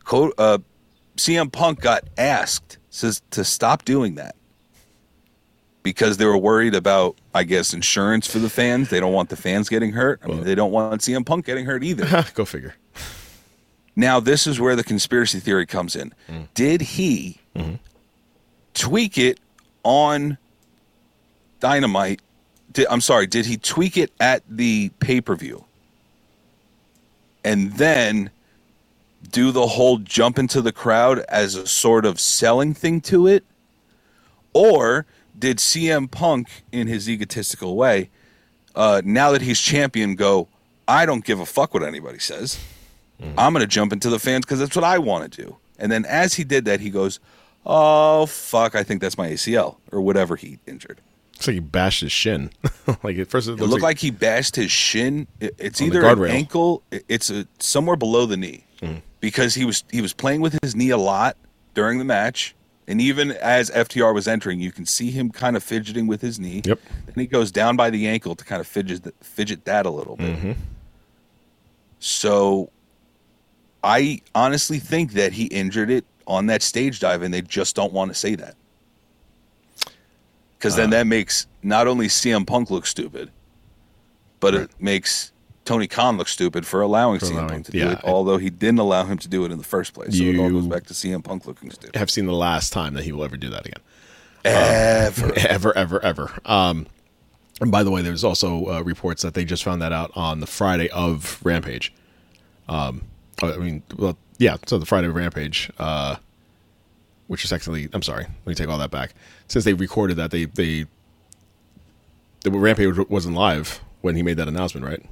[0.04, 0.58] Co- uh,
[1.16, 4.36] CM Punk got asked says to stop doing that
[5.84, 8.88] because they were worried about, I guess, insurance for the fans.
[8.88, 10.18] They don't want the fans getting hurt.
[10.24, 12.24] I mean, they don't want CM Punk getting hurt either.
[12.34, 12.74] Go figure.
[13.94, 16.12] Now, this is where the conspiracy theory comes in.
[16.28, 16.48] Mm.
[16.54, 17.74] Did he mm-hmm.
[18.72, 19.38] tweak it
[19.84, 20.38] on
[21.60, 22.20] Dynamite?
[22.72, 25.64] Did, I'm sorry, did he tweak it at the pay per view?
[27.44, 28.30] And then
[29.30, 33.44] do the whole jump into the crowd as a sort of selling thing to it?
[34.54, 35.04] Or
[35.38, 38.10] did CM Punk, in his egotistical way,
[38.74, 40.48] uh, now that he's champion, go,
[40.88, 42.58] I don't give a fuck what anybody says.
[43.38, 45.56] I'm going to jump into the fans because that's what I want to do.
[45.78, 47.20] And then as he did that, he goes,
[47.64, 51.00] Oh, fuck, I think that's my ACL or whatever he injured.
[51.36, 52.50] Looks like he bashed his shin.
[53.02, 55.26] like at first, it It looked like, he bashed his shin.
[55.40, 58.64] It- It's either an ankle, it- it's a, somewhere below the knee
[59.20, 61.38] because he was he was playing with his knee a lot
[61.72, 62.54] during the match.
[62.86, 66.38] And even as FTR was entering, you can see him kind of fidgeting with his
[66.38, 66.60] knee.
[66.64, 66.78] Yep.
[67.06, 70.16] Then he goes down by the ankle to kind of fidget fidget that a little
[70.16, 70.36] bit.
[70.36, 70.52] Mm-hmm.
[71.98, 72.70] So
[73.82, 77.92] I honestly think that he injured it on that stage dive, and they just don't
[77.92, 78.54] want to say that.
[80.58, 80.82] Because Uh.
[80.82, 83.30] then that makes not only CM Punk look stupid,
[84.40, 85.32] but it makes
[85.64, 88.36] Tony Khan look stupid for allowing For CM allowing- Punk to do it, I- although
[88.36, 90.16] he didn't allow him to do it in the first place.
[90.16, 91.96] So it all goes back to CM Punk looking stupid.
[91.96, 93.80] I have seen the last time that he will ever do that again.
[94.44, 95.32] Ever.
[95.36, 96.32] ever, ever, ever.
[96.44, 96.86] Um,
[97.60, 100.40] and by the way, there's also uh, reports that they just found that out on
[100.40, 101.92] the Friday of Rampage.
[102.68, 103.02] Um,
[103.42, 106.16] I mean, well, yeah, so the Friday of Rampage, uh,
[107.28, 109.14] which is actually, I'm sorry, let me take all that back.
[109.48, 110.86] Since they recorded that, they they
[112.42, 115.02] the Rampage wasn't live when he made that announcement, right?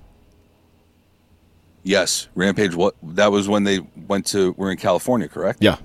[1.83, 2.75] Yes, Rampage.
[2.75, 4.55] What that was when they went to.
[4.57, 5.59] We're in California, correct?
[5.63, 5.77] Yeah.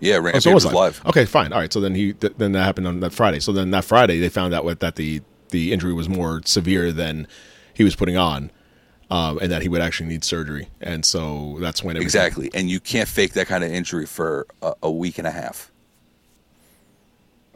[0.00, 1.02] Yeah, Oh, Rampage so it was, was live.
[1.06, 1.52] Okay, fine.
[1.52, 1.70] All right.
[1.72, 3.38] So then he th- then that happened on that Friday.
[3.38, 6.90] So then that Friday they found out what, that the the injury was more severe
[6.92, 7.26] than
[7.74, 8.50] he was putting on,
[9.10, 10.68] um, and that he would actually need surgery.
[10.80, 14.46] And so that's when it Exactly, and you can't fake that kind of injury for
[14.62, 15.70] a, a week and a half.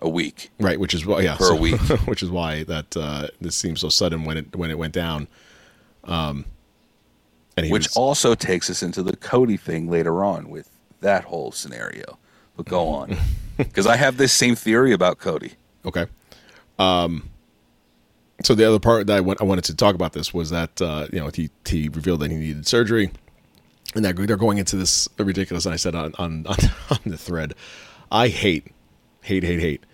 [0.00, 0.50] A week.
[0.60, 1.80] right, which is why yeah, for a week.
[2.06, 5.28] which is why that uh, this seems so sudden when it when it went down.
[6.02, 6.44] Um,
[7.56, 12.18] Which was, also takes us into the Cody thing later on with that whole scenario.
[12.56, 13.16] But go on,
[13.56, 15.52] because I have this same theory about Cody.
[15.84, 16.06] Okay.
[16.78, 17.30] Um,
[18.42, 20.80] so the other part that I, went, I wanted to talk about this was that
[20.82, 23.10] uh, you know he he revealed that he needed surgery,
[23.94, 25.66] and that they're going into this ridiculous.
[25.66, 27.54] And I said on on on, the thread,
[28.10, 28.72] I hate
[29.22, 29.84] hate hate hate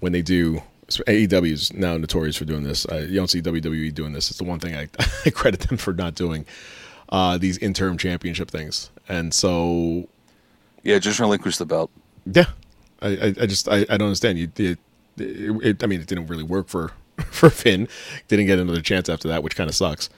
[0.00, 0.62] when they do.
[0.90, 2.86] AEW is now notorious for doing this.
[2.86, 4.30] Uh, you don't see WWE doing this.
[4.30, 4.88] It's the one thing I,
[5.26, 6.46] I credit them for not doing
[7.10, 8.90] uh, these interim championship things.
[9.08, 10.08] And so
[10.84, 11.90] Yeah, just relinquish the belt.
[12.26, 12.46] yeah,
[13.02, 14.38] I, I, I just I, I don't understand.
[14.38, 14.76] You, you
[15.18, 16.92] it, it, I mean, it didn't really work for
[17.30, 17.88] for Finn.
[18.28, 20.10] Didn't get another chance after that, which kind of sucks.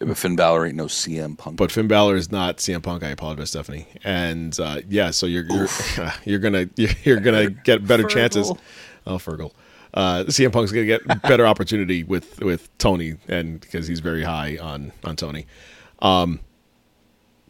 [0.00, 1.56] Yeah, but Finn Balor ain't no CM Punk.
[1.56, 3.02] But Finn Balor is not CM Punk.
[3.02, 3.86] I apologize, Stephanie.
[4.04, 5.68] And uh, yeah, so you're you're,
[6.24, 8.52] you're gonna you're, you're gonna get better chances.
[9.06, 9.52] Oh, Fergal.
[9.96, 14.58] Uh, CM Punk's gonna get better opportunity with with Tony, and because he's very high
[14.58, 15.46] on on Tony.
[16.00, 16.40] Um,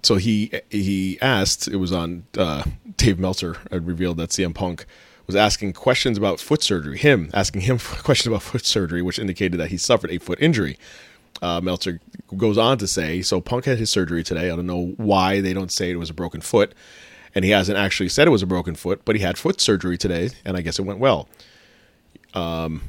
[0.03, 1.67] so he he asked.
[1.67, 2.63] It was on uh,
[2.97, 3.57] Dave Meltzer.
[3.71, 4.87] had revealed that CM Punk
[5.27, 6.97] was asking questions about foot surgery.
[6.97, 10.79] Him asking him questions about foot surgery, which indicated that he suffered a foot injury.
[11.43, 12.01] Uh, Meltzer
[12.37, 14.51] goes on to say, so Punk had his surgery today.
[14.51, 16.73] I don't know why they don't say it was a broken foot,
[17.35, 19.99] and he hasn't actually said it was a broken foot, but he had foot surgery
[19.99, 21.29] today, and I guess it went well.
[22.37, 22.83] Um,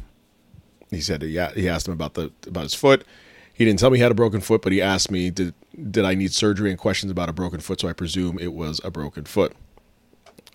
[0.92, 3.06] he said, yeah, he asked him about the about his foot.
[3.54, 5.54] He didn't tell me he had a broken foot, but he asked me, did
[5.92, 7.82] did I need surgery and questions about a broken foot?
[7.82, 9.54] So I presume it was a broken foot.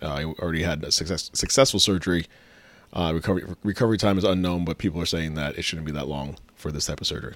[0.00, 2.26] Uh, I already had a success, successful surgery.
[2.92, 6.06] Uh, recovery recovery time is unknown, but people are saying that it shouldn't be that
[6.06, 7.34] long for this type of surgery.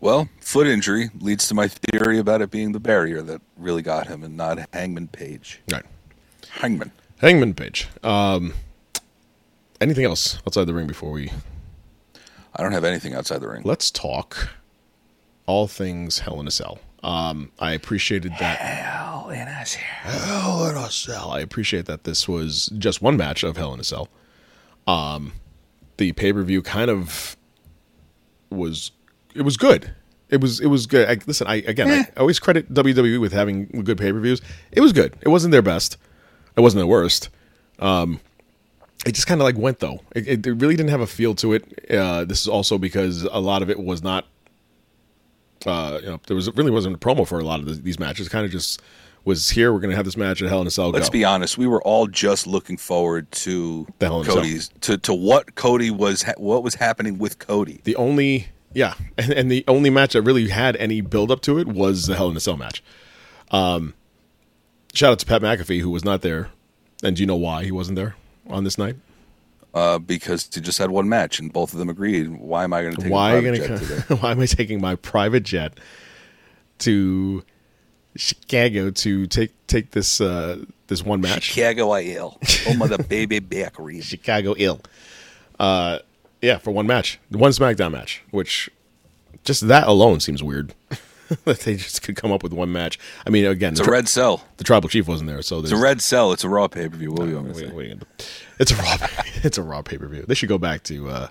[0.00, 4.06] Well, foot injury leads to my theory about it being the barrier that really got
[4.06, 5.60] him and not Hangman Page.
[5.72, 5.84] Right.
[6.50, 6.92] Hangman.
[7.20, 7.88] Hangman Page.
[8.02, 8.52] Um,
[9.80, 11.30] anything else outside the ring before we
[12.56, 13.62] I don't have anything outside the ring.
[13.64, 14.50] let's talk
[15.46, 16.78] all things Hell in a Cell.
[17.02, 18.58] Um, I appreciated that.
[18.58, 19.82] Hell in a cell.
[19.82, 21.30] Hell in a Cell.
[21.30, 24.08] I appreciate that this was just one match of Hell in a Cell.
[24.86, 25.34] Um,
[25.98, 27.36] the pay per view kind of
[28.50, 28.92] was
[29.34, 29.92] it was good.
[30.30, 31.08] It was it was good.
[31.08, 34.40] I, listen, I again I always credit WWE with having good pay per views.
[34.72, 35.14] It was good.
[35.20, 35.98] It wasn't their best.
[36.56, 37.28] It wasn't their worst.
[37.80, 38.20] Um,
[39.04, 40.00] it just kind of like went though.
[40.14, 41.90] It, it, really didn't have a feel to it.
[41.90, 44.26] Uh, this is also because a lot of it was not.
[45.66, 47.98] Uh, you know, there was really wasn't a promo for a lot of the, these
[47.98, 48.28] matches.
[48.28, 48.82] Kind of just
[49.24, 49.72] was here.
[49.72, 50.90] We're gonna have this match at Hell in a Cell.
[50.90, 51.12] Let's go.
[51.12, 51.58] be honest.
[51.58, 54.26] We were all just looking forward to The Hell in.
[54.26, 57.80] Cody's to, to what Cody was ha- what was happening with Cody.
[57.84, 61.58] the only yeah, and, and the only match that really had any build up to
[61.58, 62.82] it was the Hell in a Cell match.
[63.50, 63.94] Um,
[64.92, 66.50] shout out to Pat McAfee who was not there,
[67.02, 68.16] and do you know why he wasn't there
[68.48, 68.96] on this night?
[69.74, 72.28] Uh, because he just had one match and both of them agreed.
[72.28, 74.80] Why am I going to take why private I jet gonna, why am I taking
[74.80, 75.78] my private jet
[76.78, 77.42] to
[78.14, 81.42] Chicago to take take this uh, this one match?
[81.42, 82.38] Chicago IL.
[82.66, 84.00] Home of the baby bakery.
[84.00, 84.80] Chicago ill.
[85.58, 85.98] Uh,
[86.40, 88.70] yeah, for one match, one SmackDown match, which
[89.42, 90.72] just that alone seems weird.
[91.44, 92.98] that they just could come up with one match.
[93.26, 94.44] I mean, again, It's the, a tri- red cell.
[94.58, 96.32] the tribal chief wasn't there, so It's a red cell.
[96.32, 97.12] It's a raw pay per view.
[97.12, 98.02] What are you going to Wait, wait,
[98.58, 98.96] it's a raw.
[99.44, 100.24] It's a raw pay per view.
[100.26, 101.28] They should go back to uh,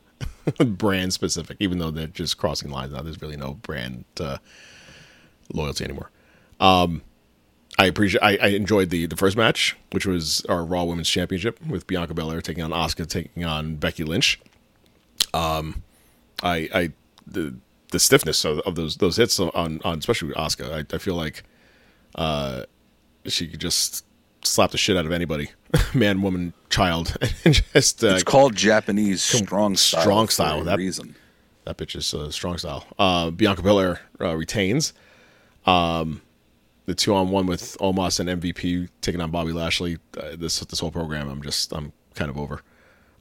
[0.66, 3.02] brand specific, even though they're just crossing lines now.
[3.02, 4.38] There's really no brand uh,
[5.52, 6.12] loyalty anymore.
[6.60, 7.02] Um,
[7.80, 8.22] I appreciate.
[8.22, 12.14] I, I enjoyed the the first match, which was our Raw Women's Championship with Bianca
[12.14, 14.40] Belair taking on Asuka, taking on Becky Lynch.
[15.34, 15.82] Um,
[16.44, 16.92] I I
[17.26, 17.56] the
[17.94, 20.72] the stiffness of, of those those hits on on especially with Asuka.
[20.92, 21.44] I, I feel like
[22.16, 22.64] uh,
[23.26, 24.06] she could just
[24.44, 25.50] slap the shit out of anybody,
[25.94, 30.02] man, woman, child, and just uh, It's called Japanese strong style.
[30.02, 31.16] strong style, a that- reason.
[31.66, 32.86] that bitch is uh, strong style.
[33.00, 34.92] Uh, Bianca Belair uh, retains.
[35.66, 36.22] Um,
[36.86, 39.98] the two on one with Omos and MVP taking on Bobby Lashley.
[40.18, 42.62] Uh, this this whole program, I'm just I'm kind of over.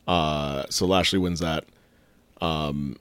[0.08, 1.64] Uh, so Lashley wins that.
[2.40, 2.96] Um,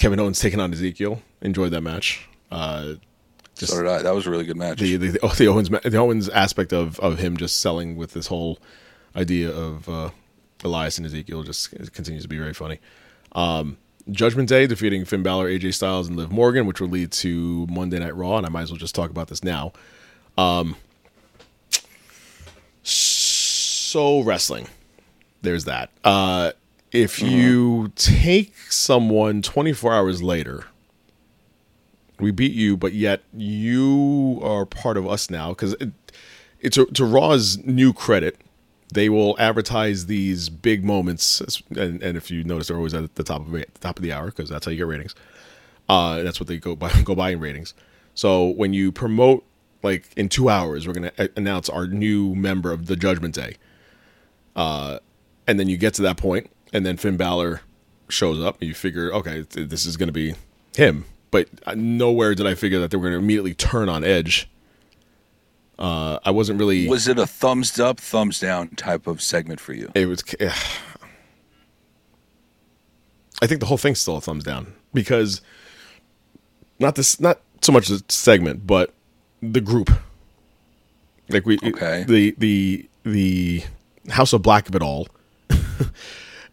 [0.00, 1.22] Kevin Owens taking on Ezekiel.
[1.42, 2.26] Enjoyed that match.
[2.50, 2.94] Uh,
[3.54, 4.02] just So did I.
[4.02, 4.78] That was a really good match.
[4.78, 8.12] the the, the, oh, the Owens the Owens aspect of of him just selling with
[8.12, 8.58] this whole
[9.14, 10.10] idea of uh,
[10.64, 12.80] Elias and Ezekiel just continues to be very funny.
[13.32, 13.76] Um,
[14.10, 17.98] Judgment Day defeating Finn Balor, AJ Styles, and Liv Morgan, which will lead to Monday
[17.98, 19.72] Night Raw, and I might as well just talk about this now.
[20.38, 20.76] Um,
[22.82, 24.66] so wrestling,
[25.42, 25.90] there's that.
[26.02, 26.52] Uh,
[26.92, 30.64] if you take someone 24 hours later
[32.20, 35.90] we beat you, but yet you are part of us now because it,
[36.60, 38.36] it's a, to Raw's new credit.
[38.92, 43.22] They will advertise these big moments, and, and if you notice, they're always at the
[43.22, 45.14] top of it, top of the hour because that's how you get ratings.
[45.88, 47.74] Uh, that's what they go by go by in ratings.
[48.14, 49.44] So when you promote,
[49.82, 53.54] like in two hours, we're going to announce our new member of the Judgment Day,
[54.56, 54.98] uh,
[55.46, 57.60] and then you get to that point, and then Finn Balor
[58.08, 60.34] shows up, you figure, okay, this is going to be
[60.76, 61.04] him.
[61.30, 64.48] But uh, nowhere did I figure that they were going to immediately turn on Edge.
[65.78, 66.88] Uh, I wasn't really.
[66.88, 69.90] was it a thumbs up, thumbs down type of segment for you?
[69.94, 70.22] it was.
[73.42, 75.40] I think the whole thing's still a thumbs down because
[76.78, 78.92] not this, not so much the segment, but
[79.40, 79.90] the group.
[81.30, 82.04] Like we, Okay.
[82.06, 83.62] the the the
[84.10, 85.08] House of Black of it all.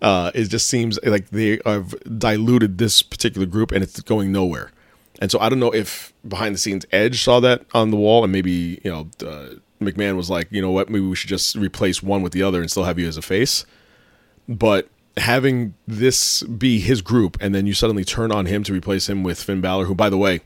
[0.01, 4.71] uh, it just seems like they have diluted this particular group and it's going nowhere.
[5.19, 8.23] And so I don't know if behind the scenes Edge saw that on the wall
[8.23, 11.55] and maybe you know uh, McMahon was like, you know what, maybe we should just
[11.55, 13.65] replace one with the other and still have you as a face.
[14.47, 19.09] But having this be his group and then you suddenly turn on him to replace
[19.09, 20.41] him with Finn Balor, who by the way,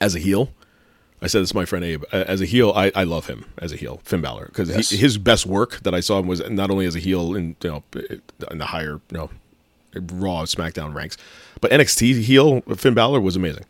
[0.00, 0.50] as a heel,
[1.24, 2.04] I said this to my friend Abe.
[2.12, 4.90] As a heel, I, I love him as a heel, Finn Balor, because Yes.
[4.90, 7.70] his best work that I saw him was not only as a heel in you
[7.70, 7.82] know
[8.50, 9.30] in the higher you know
[9.94, 11.16] Raw SmackDown ranks,
[11.62, 13.64] but NXT heel Finn Balor was amazing.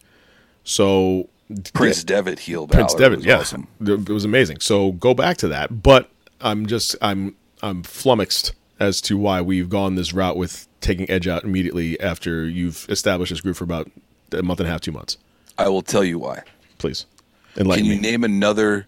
[0.64, 1.28] So
[1.74, 3.68] Prince Devitt heel Balor Prince Devitt, was yeah, awesome.
[3.80, 4.58] it was amazing.
[4.58, 9.68] So go back to that, but I'm just I'm I'm flummoxed as to why we've
[9.68, 13.92] gone this route with taking Edge out immediately after you've established this group for about
[14.32, 15.18] a month and a half, two months.
[15.56, 16.42] I will tell you why.
[16.78, 17.06] Please
[17.54, 18.00] Can you me.
[18.00, 18.86] name another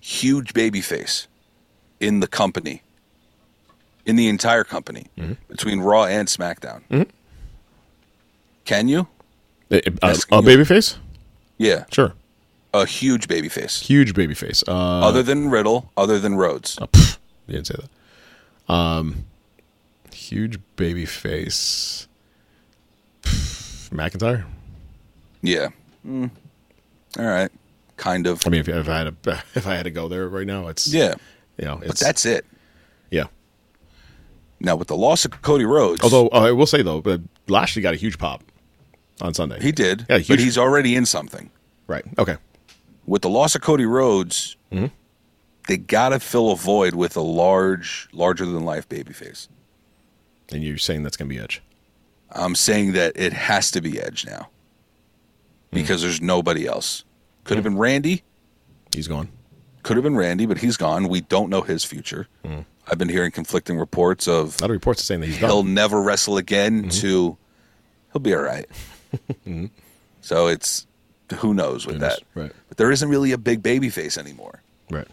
[0.00, 1.26] huge baby face
[2.00, 2.82] in the company,
[4.04, 5.32] in the entire company, Mm-hmm.
[5.48, 7.06] between Raw and SmackDown?
[8.64, 9.06] Can you?
[9.70, 9.86] Uh, a you-
[10.42, 10.96] babyface?
[11.58, 12.12] Yeah, Sure,
[12.74, 13.80] a huge baby face.
[13.80, 14.62] huge babyface.
[14.68, 14.72] Uh,
[15.06, 16.76] other than Riddle, other than Rhodes.
[16.80, 17.16] oh, pff,
[17.46, 17.76] you didn't say
[18.68, 18.72] that.
[18.72, 19.24] Um,
[20.12, 22.06] huge babyface.
[23.22, 24.44] Pff, McIntyre.
[25.40, 25.68] Yeah.
[26.06, 26.30] Mm.
[27.18, 27.50] All right.
[27.96, 28.42] Kind of.
[28.46, 30.68] I mean, if, if I had to, if I had to go there right now,
[30.68, 31.14] it's Yeah.
[31.58, 32.44] you know, But that's it.
[33.10, 33.24] yeah.
[34.60, 37.82] Now with the loss of Cody Rhodes, Although uh, I will say though, but Lashley
[37.82, 38.42] got a huge pop
[39.20, 39.60] on Sunday.
[39.60, 41.50] he did, Yeah, but he's already in something.
[41.86, 42.04] right.
[42.18, 42.36] Okay.
[43.06, 44.86] With the loss of Cody Rhodes, Mm-hmm.
[45.68, 49.46] they got to fill a void with a large, larger than life babyface.
[50.50, 51.62] And you're saying that's gonna be Edge.
[52.32, 54.48] I'm saying that it has to be Edge now
[55.70, 55.76] Hmm.
[55.76, 57.04] because there's nobody else.
[57.46, 58.22] Could have been Randy,
[58.94, 59.28] He's gone.
[59.82, 61.08] could have been Randy, but he's gone.
[61.08, 62.26] We don't know his future.
[62.44, 62.60] Hmm.
[62.88, 65.62] I've been hearing conflicting reports of A lot of reports are saying that he's he'll
[65.64, 66.88] never wrestle again Mm-hmm.
[67.00, 67.36] to
[68.12, 68.66] he'll be all right.
[70.20, 70.86] So it's
[71.36, 72.18] who knows with that.
[72.34, 72.50] Right.
[72.68, 74.60] But there isn't really a big baby face anymore.
[74.90, 75.06] Right.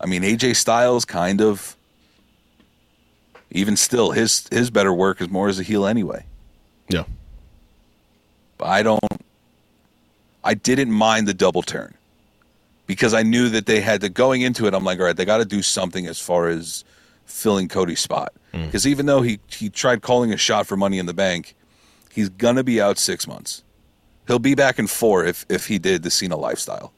[0.00, 1.76] I mean AJ Styles kind of
[3.50, 6.24] even still his his better work is more as a heel anyway.
[6.88, 7.04] Yeah.
[8.58, 9.00] But I don't
[10.44, 11.94] I didn't mind the double turn.
[12.86, 15.24] Because I knew that they had to going into it, I'm like, all right, they
[15.24, 16.84] gotta do something as far as
[17.24, 18.32] filling Cody's spot.
[18.52, 18.66] Mm.
[18.66, 21.54] Because even though he he tried calling a shot for money in the bank,
[22.10, 23.62] he's gonna be out six months.
[24.26, 26.92] He'll be back in four if if he did the Cena lifestyle.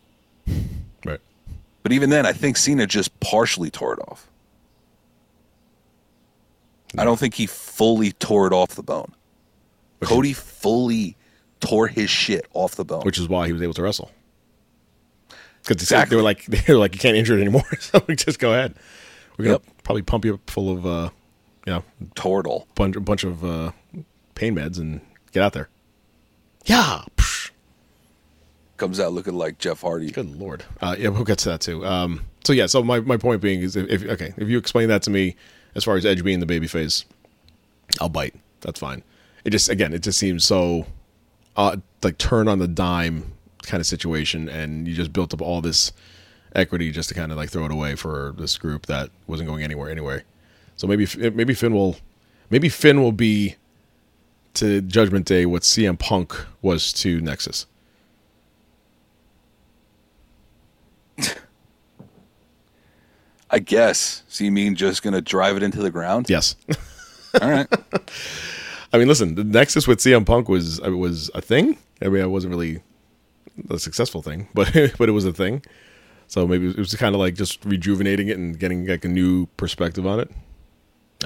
[1.05, 1.19] Right.
[1.83, 4.29] But even then, I think Cena just partially tore it off.
[6.97, 9.13] I don't think he fully tore it off the bone.
[10.01, 11.17] Cody fully
[11.63, 13.03] tore his shit off the bone.
[13.05, 14.11] Which is why he was able to wrestle.
[15.63, 16.11] Because Exactly.
[16.11, 18.75] they were like they were like you can't injure it anymore, so just go ahead.
[19.39, 19.63] We're gonna Yep.
[19.85, 21.11] probably pump you up full of uh,
[21.67, 21.85] you know,
[22.15, 22.67] Toradol.
[22.75, 23.73] bunch bunch of uh,
[24.35, 25.01] pain meds and
[25.33, 25.69] get out there.
[26.67, 27.03] Yeah.
[27.17, 27.51] Psh,
[28.77, 30.11] Comes out looking like Jeff Hardy.
[30.11, 30.65] Good lord.
[30.81, 31.87] Uh, yeah, we'll get to that too.
[31.87, 34.89] Um, so yeah, so my, my point being is if, if okay, if you explain
[34.89, 35.37] that to me
[35.77, 37.05] as far as Edge being the babyface,
[38.01, 38.35] I'll bite.
[38.61, 39.05] That's fine.
[39.45, 40.87] It just again, it just seems so
[41.57, 43.33] uh, like turn on the dime
[43.63, 45.93] kind of situation, and you just built up all this
[46.55, 49.63] equity just to kind of like throw it away for this group that wasn't going
[49.63, 50.23] anywhere anyway.
[50.77, 51.97] So maybe maybe Finn will
[52.51, 53.57] maybe Finn will be
[54.55, 57.67] to Judgment Day what CM Punk was to Nexus.
[63.51, 64.23] I guess.
[64.29, 66.29] So you mean just gonna drive it into the ground?
[66.29, 66.57] Yes.
[67.41, 67.67] All right.
[68.93, 71.79] I mean, listen, the Nexus with CM Punk was uh, was a thing.
[72.03, 72.83] I mean, it wasn't really
[73.71, 75.63] a successful thing, but but it was a thing.
[76.27, 79.47] So maybe it was kind of like just rejuvenating it and getting like a new
[79.57, 80.31] perspective on it.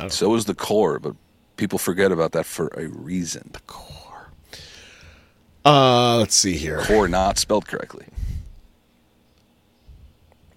[0.09, 1.15] so is the core, but
[1.57, 3.51] people forget about that for a reason.
[3.53, 4.31] The core.
[5.65, 6.81] Uh, let's see here.
[6.83, 8.07] Core not spelled correctly.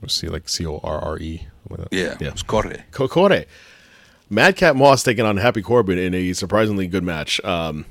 [0.02, 1.48] Let's see, like C O R R E.
[1.92, 2.16] Yeah.
[2.20, 2.30] yeah.
[2.30, 2.64] It's core.
[2.92, 3.46] Kokore.
[4.30, 7.44] Madcap Moss taking on Happy Corbin in a surprisingly good match.
[7.44, 7.86] Um,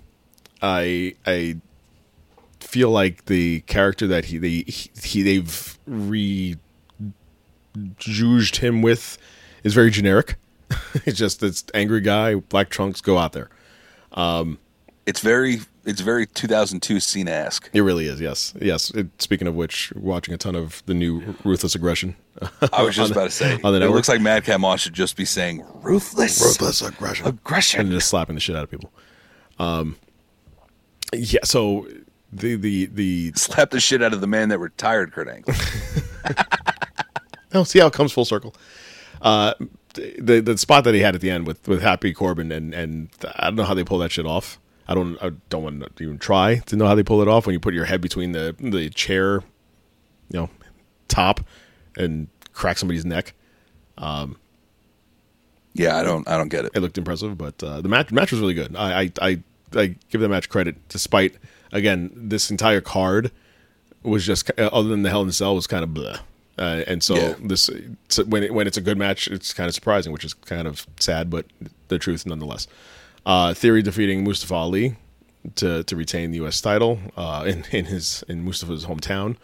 [0.63, 1.57] I I
[2.61, 6.57] feel like the character that he they he they've rejuged
[8.57, 9.19] him with
[9.65, 10.37] is very generic.
[11.07, 13.51] it's just this angry guy, black trunks, go out there.
[15.07, 17.71] It's very it's very 2002 Cena esque.
[17.73, 18.91] It really is, yes, yes.
[18.91, 22.17] It, speaking of which, watching a ton of the new Ruthless Aggression.
[22.73, 23.55] I was just on the- about to say.
[23.63, 26.41] on the it looks like Madcap Moss should just be saying ruthless.
[26.41, 27.27] Ruthless Aggression.
[27.27, 27.81] Aggression.
[27.81, 28.93] and just slapping the shit out of people.
[29.59, 29.97] Um,
[31.13, 31.41] yeah.
[31.45, 31.89] So
[32.33, 35.55] the the the Slap the shit out of the man that retired Kurt Angle.
[37.55, 38.55] oh, see how it comes full circle.
[39.23, 39.55] Uh,
[39.95, 43.09] the the spot that he had at the end with with Happy Corbin and and
[43.37, 44.59] I don't know how they pull that shit off.
[44.89, 47.47] I don't I don't want to even try to know how they pull it off
[47.47, 49.43] when you put your head between the the chair,
[50.31, 50.51] you know,
[51.09, 51.41] top
[51.97, 53.35] and crack somebody's neck.
[55.75, 56.73] Yeah, I don't I don't get it.
[56.75, 58.75] It looked impressive, but uh, the match match was really good.
[58.77, 59.43] I, I I
[59.75, 61.37] I give the match credit, despite
[61.73, 63.31] again this entire card
[64.03, 66.19] was just uh, other than the Hell in a Cell was kind of blah.
[66.59, 67.35] Uh, and so Yeah.
[67.41, 67.71] this
[68.09, 70.67] so when it, when it's a good match, it's kind of surprising, which is kind
[70.67, 71.47] of sad, but
[71.89, 72.67] the truth nonetheless.
[73.27, 74.97] Uh, Theory defeating Mustafa Ali
[75.57, 76.61] to to retain the U.S.
[76.61, 79.37] title uh, in in his in Mustafa's hometown.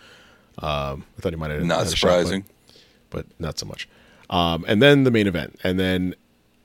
[0.58, 2.44] Um, I thought he might have Not had a shot, but- surprising.
[3.10, 3.88] but not so much.
[4.30, 6.14] Um, and then the main event, and then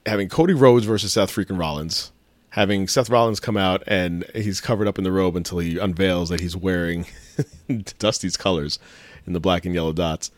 [0.06, 2.12] having Cody Rhodes versus Seth freaking Rollins,
[2.52, 6.30] having Seth Rollins come out and he's covered up in the robe until he unveils
[6.30, 7.06] that he's wearing
[8.00, 8.80] Dusty's colors
[9.28, 10.32] in the black and yellow dots.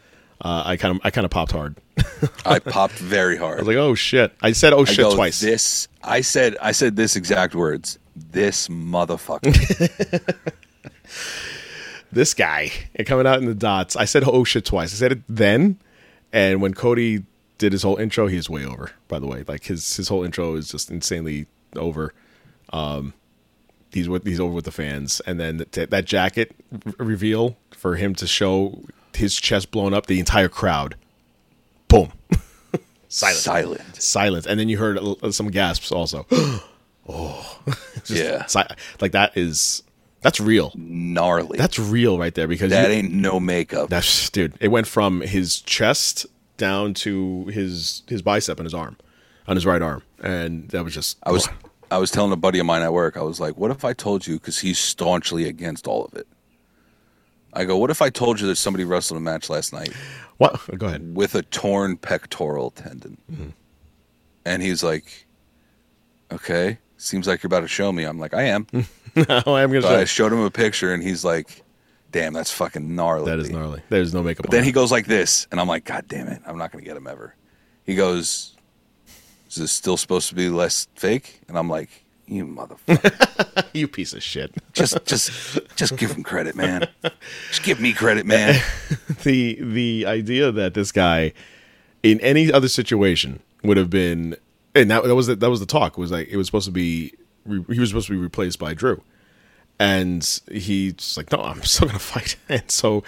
[0.43, 1.75] Uh, I kind of I kind of popped hard.
[2.45, 3.59] I popped very hard.
[3.59, 4.33] I was like, oh shit!
[4.41, 5.39] I said oh I shit go, twice.
[5.39, 7.99] This I said I said this exact words.
[8.15, 10.39] This motherfucker.
[12.11, 13.95] this guy and coming out in the dots.
[13.95, 14.93] I said oh shit twice.
[14.93, 15.77] I said it then,
[16.33, 17.23] and when Cody
[17.59, 18.91] did his whole intro, he was way over.
[19.07, 22.15] By the way, like his his whole intro is just insanely over.
[22.73, 23.13] Um,
[23.91, 26.55] he's with he's over with the fans, and then that, that jacket
[26.97, 28.81] reveal for him to show
[29.21, 30.95] his chest blown up, the entire crowd,
[31.87, 32.11] boom,
[33.07, 33.95] silent, Silent.
[34.01, 34.99] silence, and then you heard
[35.33, 36.25] some gasps also.
[37.09, 37.59] Oh.
[38.05, 38.45] Just Yeah.
[38.45, 38.59] si-
[39.01, 39.81] like that is
[40.21, 40.71] that's real.
[40.75, 41.57] Gnarly.
[41.57, 43.89] That's real right there because that you- ain't no makeup.
[43.89, 44.53] that's dude.
[44.61, 48.97] It went from his chest down to his his bicep and his arm,
[49.47, 51.17] on his right arm, and that was just.
[51.23, 51.49] I was
[51.89, 53.93] I was telling a buddy of mine at work, I was like, what if I
[53.93, 56.27] told you because he's staunchly against all of it.
[57.53, 59.93] I go, what if I told you that somebody wrestled a match last night
[60.37, 60.59] what?
[60.77, 61.15] Go ahead.
[61.15, 63.17] with a torn pectoral tendon?
[63.31, 63.49] Mm-hmm.
[64.45, 65.27] And he's like,
[66.31, 68.03] okay, seems like you're about to show me.
[68.03, 68.67] I'm like, I am.
[68.73, 68.83] no,
[69.25, 71.63] I'm gonna show I showed him a picture, and he's like,
[72.11, 73.81] "Damn, that's fucking gnarly." that is gnarly.
[73.89, 74.43] There's no makeup.
[74.43, 76.71] But then on he goes like this, and I'm like, "God damn it, I'm not
[76.71, 77.35] gonna get him ever."
[77.83, 78.55] He goes,
[79.49, 81.89] "Is this still supposed to be less fake?" And I'm like,
[82.31, 84.51] "You motherfucker, you piece of shit.
[84.73, 86.87] just, just, just give him credit, man.
[87.49, 88.61] Just give me credit, man."
[89.23, 91.33] the the idea that this guy
[92.03, 94.35] in any other situation would have been
[94.73, 96.71] and that, that was the, that was the talk was like it was supposed to
[96.71, 97.13] be
[97.45, 99.01] he was supposed to be replaced by Drew
[99.79, 103.03] and he's like no I'm still gonna fight and so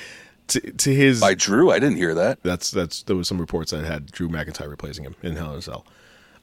[0.48, 2.44] to, to his By Drew, I didn't hear that.
[2.44, 5.60] that's that's there was some reports that had Drew McIntyre replacing him in Hell in
[5.60, 5.86] a Cell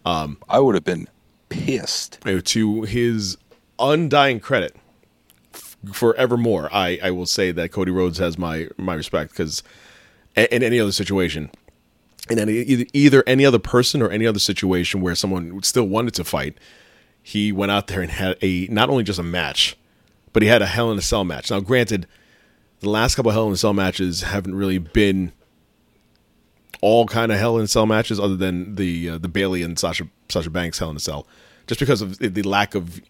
[0.05, 1.09] um, I would have been
[1.51, 2.19] pissed.
[2.23, 3.37] To his
[3.79, 4.75] undying credit
[5.93, 9.63] forevermore I, I will say that Cody Rhodes has my my respect because
[10.37, 11.51] in any other situation
[12.29, 16.25] in any either, any other person or any other situation where someone still wanted to
[16.25, 16.59] fight
[17.23, 19.77] he went out there and had a not only just a match
[20.33, 22.07] but he had a hell in a cell match now granted
[22.81, 25.33] the last couple hell in a cell matches haven't really been
[26.83, 29.79] all kind of hell in a cell matches other than the uh, the Bayley and
[29.79, 31.27] Sasha Sasha Banks hell in a cell
[31.67, 33.01] just because of the- lack of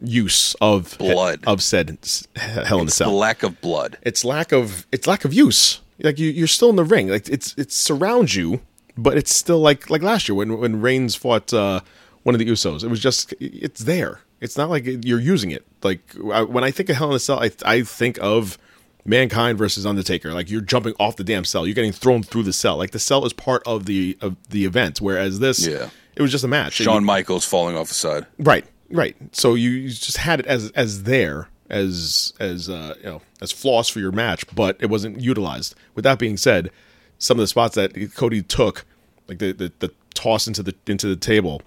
[0.00, 1.40] use of Blood.
[1.46, 1.98] of said
[2.36, 3.96] hell in a cell lack of blood.
[4.02, 5.80] it's lack of it's lack of use.
[6.02, 7.08] Like you, you're still in the ring.
[7.08, 8.60] Like it's it surrounds you,
[8.98, 11.80] but it's still like like last year when when Reigns fought uh,
[12.24, 12.82] one of the Usos.
[12.82, 14.20] It was just it's there.
[14.40, 15.64] It's not like you're using it.
[15.82, 16.00] Like
[16.32, 18.58] I, when I think of Hell in a Cell, I I think of
[19.04, 20.32] Mankind versus Undertaker.
[20.32, 21.66] Like you're jumping off the damn cell.
[21.66, 22.76] You're getting thrown through the cell.
[22.76, 25.00] Like the cell is part of the of the event.
[25.00, 25.90] Whereas this, Yeah.
[26.16, 26.80] it was just a match.
[26.80, 28.26] And you- Shawn Michaels falling off the side.
[28.38, 29.16] Right, right.
[29.32, 33.52] So you, you just had it as as there as as uh, you know as
[33.52, 35.74] floss for your match, but it wasn't utilized.
[35.94, 36.70] With that being said,
[37.18, 38.84] some of the spots that Cody took,
[39.28, 41.60] like the the, the toss into the into the table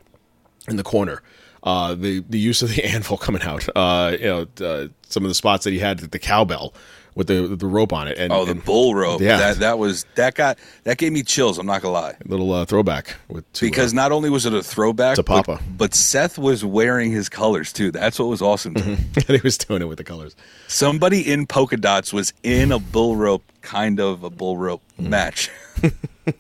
[0.68, 1.22] in the corner,
[1.64, 5.30] uh, the the use of the anvil coming out, uh, you know, uh, some of
[5.30, 6.74] the spots that he had the cowbell
[7.18, 9.20] with the the rope on it, and Oh, the and bull rope.
[9.20, 9.38] Yeah.
[9.38, 11.58] That that was that got that gave me chills.
[11.58, 12.12] I'm not gonna lie.
[12.24, 15.46] A little uh, throwback with uh, Because not only was it a throwback To but-
[15.46, 15.64] Papa.
[15.76, 17.92] but, Seth was wearing his colors too.
[17.92, 18.76] That's what was awesome.
[18.78, 18.98] and
[19.28, 20.36] he was doing it with the colors.
[20.68, 25.10] Somebody in polka dots was in a bull rope, kind of a bull rope Mm.
[25.10, 25.50] match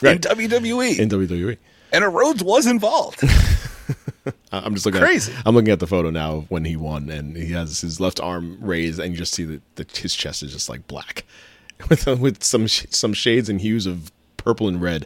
[0.01, 0.15] Right.
[0.15, 1.57] in WWE, in WWE.
[1.93, 3.21] and a Rhodes was involved.
[4.51, 5.33] I'm just looking Crazy.
[5.33, 7.99] At, I'm looking at the photo now of when he won, and he has his
[7.99, 11.25] left arm raised, and you just see that that his chest is just like black,
[11.89, 15.05] with with some some shades and hues of purple and red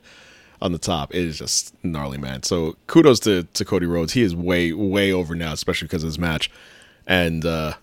[0.61, 1.13] on the top.
[1.13, 2.43] It is just gnarly, man.
[2.43, 4.13] So kudos to to Cody Rhodes.
[4.13, 6.51] He is way way over now, especially because of his match,
[7.07, 7.74] and uh,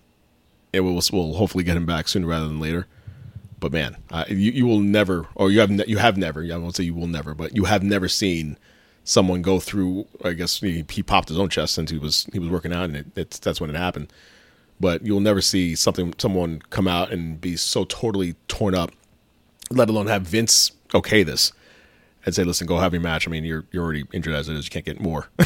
[0.73, 2.87] it will will hopefully get him back sooner rather than later.
[3.61, 6.43] But man, uh, you you will never, or you have ne- you have never.
[6.43, 8.57] I won't say you will never, but you have never seen
[9.09, 10.07] someone go through.
[10.23, 12.85] I guess he, he popped his own chest since he was he was working out,
[12.85, 14.13] and it, it's that's when it happened.
[14.79, 18.93] But you'll never see something someone come out and be so totally torn up,
[19.71, 21.53] let alone have Vince okay this
[22.25, 24.57] and say, "Listen, go have your match." I mean, you're you're already injured as it
[24.57, 24.67] is.
[24.67, 25.29] You can't get more.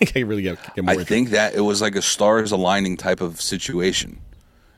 [0.00, 0.94] you can't really get, get more.
[0.94, 4.20] I think that it was like a stars aligning type of situation.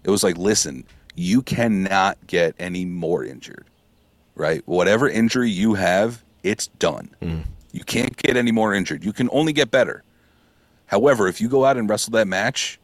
[0.02, 3.66] It was like, listen, you cannot get any more injured,
[4.34, 4.66] right?
[4.66, 7.14] Whatever injury you have, it's done.
[7.20, 7.44] Mm.
[7.72, 9.04] You can't get any more injured.
[9.04, 10.02] You can only get better.
[10.86, 12.78] However, if you go out and wrestle that match,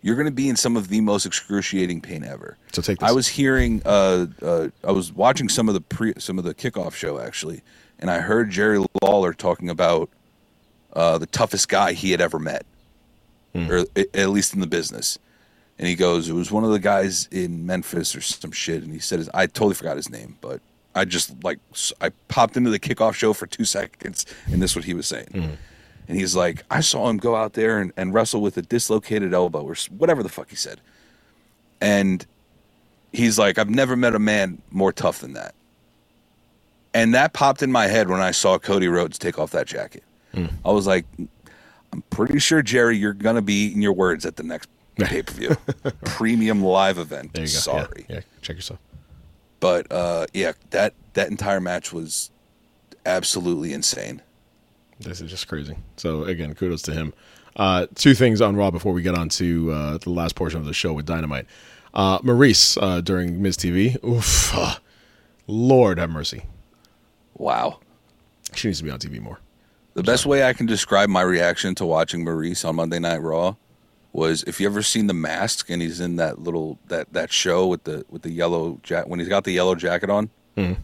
[0.00, 2.56] you're going to be in some of the most excruciating pain ever.
[2.72, 3.08] So take this.
[3.08, 6.54] I was hearing, uh, uh, I was watching some of the pre, some of the
[6.54, 7.62] kickoff show actually,
[7.98, 10.08] and I heard Jerry Lawler talking about
[10.92, 12.64] uh, the toughest guy he had ever met,
[13.68, 15.18] or at least in the business.
[15.80, 18.82] And he goes, it was one of the guys in Memphis or some shit.
[18.82, 20.60] And he said, his, I totally forgot his name, but
[20.98, 21.58] I just like
[22.00, 25.06] I popped into the kickoff show for two seconds, and this is what he was
[25.06, 25.28] saying.
[25.32, 25.54] Mm-hmm.
[26.08, 29.34] And he's like, I saw him go out there and, and wrestle with a dislocated
[29.34, 30.80] elbow or whatever the fuck he said.
[31.82, 32.26] And
[33.12, 35.54] he's like, I've never met a man more tough than that.
[36.94, 40.02] And that popped in my head when I saw Cody Rhodes take off that jacket.
[40.34, 40.46] Hmm.
[40.64, 41.04] I was like,
[41.92, 45.22] I'm pretty sure, Jerry, you're going to be eating your words at the next pay
[45.22, 45.56] per view.
[46.04, 47.34] Premium live event.
[47.34, 47.42] go.
[47.42, 48.06] Yeah, Sorry.
[48.08, 48.80] Yeah, check yourself.
[49.60, 52.30] But uh, yeah, that, that entire match was
[53.04, 54.22] absolutely insane.
[55.00, 55.76] This is just crazy.
[55.96, 57.12] So again, kudos to him.
[57.56, 60.66] Uh, two things on Raw before we get on to uh, the last portion of
[60.66, 61.46] the show with Dynamite.
[61.92, 64.02] Uh, Maryse uh, during Miz TV.
[64.04, 64.76] Oof, uh,
[65.46, 66.44] Lord have mercy.
[67.34, 67.80] Wow.
[68.54, 69.40] She needs to be on TV more.
[69.94, 73.56] The best way I can describe my reaction to watching Maryse on Monday Night Raw
[74.12, 77.66] was if you ever seen The Mask and he's in that little that that show
[77.66, 80.74] with the with the yellow jacket when he's got the yellow jacket on, hmm.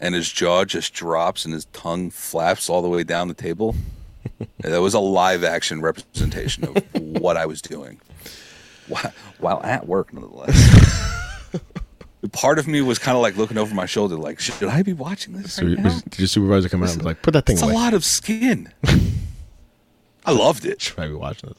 [0.00, 3.74] and his jaw just drops and his tongue flaps all the way down the table.
[4.60, 6.76] that was a live action representation of
[7.20, 8.00] what I was doing,
[8.86, 11.14] while, while at work, nonetheless.
[12.32, 14.92] Part of me was kind of like looking over my shoulder, like, should I be
[14.92, 15.54] watching this?
[15.54, 17.72] So right did your supervisor come out and be like, put that thing It's away?
[17.72, 18.72] a lot of skin.
[20.26, 20.82] I loved it.
[20.82, 21.58] Should I be watching this?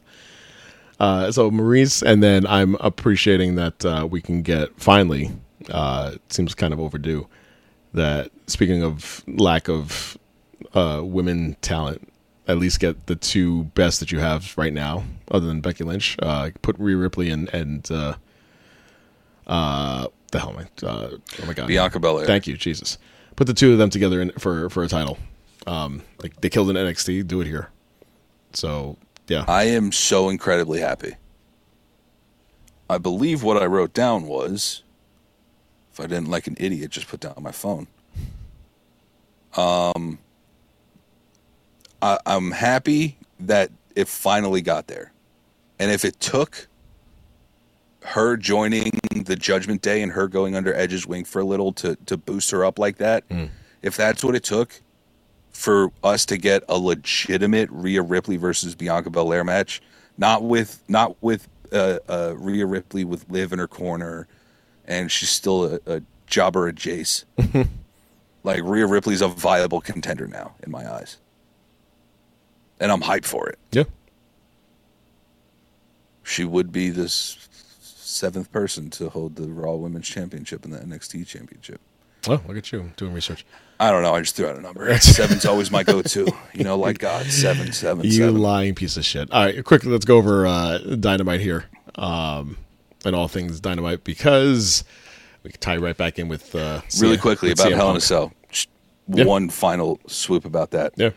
[1.00, 5.32] Uh, so Maryse, and then I'm appreciating that uh, we can get finally.
[5.70, 7.28] Uh, it seems kind of overdue.
[7.93, 10.18] That speaking of lack of
[10.74, 12.12] uh, women talent,
[12.47, 16.18] at least get the two best that you have right now, other than Becky Lynch.
[16.22, 18.16] Uh, put Rhea Ripley and and uh,
[19.47, 20.86] uh, the hell am I?
[20.86, 21.10] Uh,
[21.41, 22.26] oh my god, Bianca Belair.
[22.26, 22.97] Thank you, Jesus.
[23.36, 25.18] Put the two of them together in, for for a title.
[25.66, 27.70] Um, like they killed in NXT, do it here.
[28.54, 28.97] So
[29.30, 31.16] yeah, I am so incredibly happy.
[32.90, 34.84] I believe what I wrote down was
[35.94, 37.88] if I didn't like an idiot, just put down my phone.
[39.56, 40.20] Um,
[42.02, 45.12] I, I'm happy that it finally got there.
[45.78, 46.68] And if it took
[48.04, 51.96] her joining the Judgment Day and her going under Edge's wing for a little to,
[52.06, 53.24] to boost her up like that,
[53.82, 54.82] if that's what it took
[55.60, 59.82] for us to get a legitimate Rhea Ripley versus Bianca Belair match,
[60.18, 64.26] not with not with uh, uh, Rhea Ripley with Liv in her corner,
[64.86, 67.26] and she's still a, a jobber at Jace.
[68.43, 71.18] like Rhea Ripley's a viable contender now in my eyes,
[72.80, 73.60] and I'm hyped for it.
[73.72, 73.84] yeah.
[76.24, 77.49] She would be this
[77.82, 81.82] seventh person to hold the Raw Women's Championship and the NXT Championship.
[82.28, 83.45] Oh, look at you doing research.
[83.80, 84.14] I don't know.
[84.14, 84.98] I just threw out a number.
[85.00, 86.28] Seven's always my go-to.
[86.54, 88.38] You know, like God, seven, seven, You seven.
[88.38, 89.32] lying piece of shit.
[89.32, 91.66] All right, quickly, let's go over uh, Dynamite here
[91.96, 92.58] um,
[93.06, 94.84] and all things Dynamite because
[95.44, 97.92] we can tie right back in with uh, really CM quickly with about CM Hell
[97.92, 98.34] in a Cell.
[99.08, 99.24] Yeah.
[99.26, 100.94] One final swoop about that.
[100.98, 101.12] Yeah.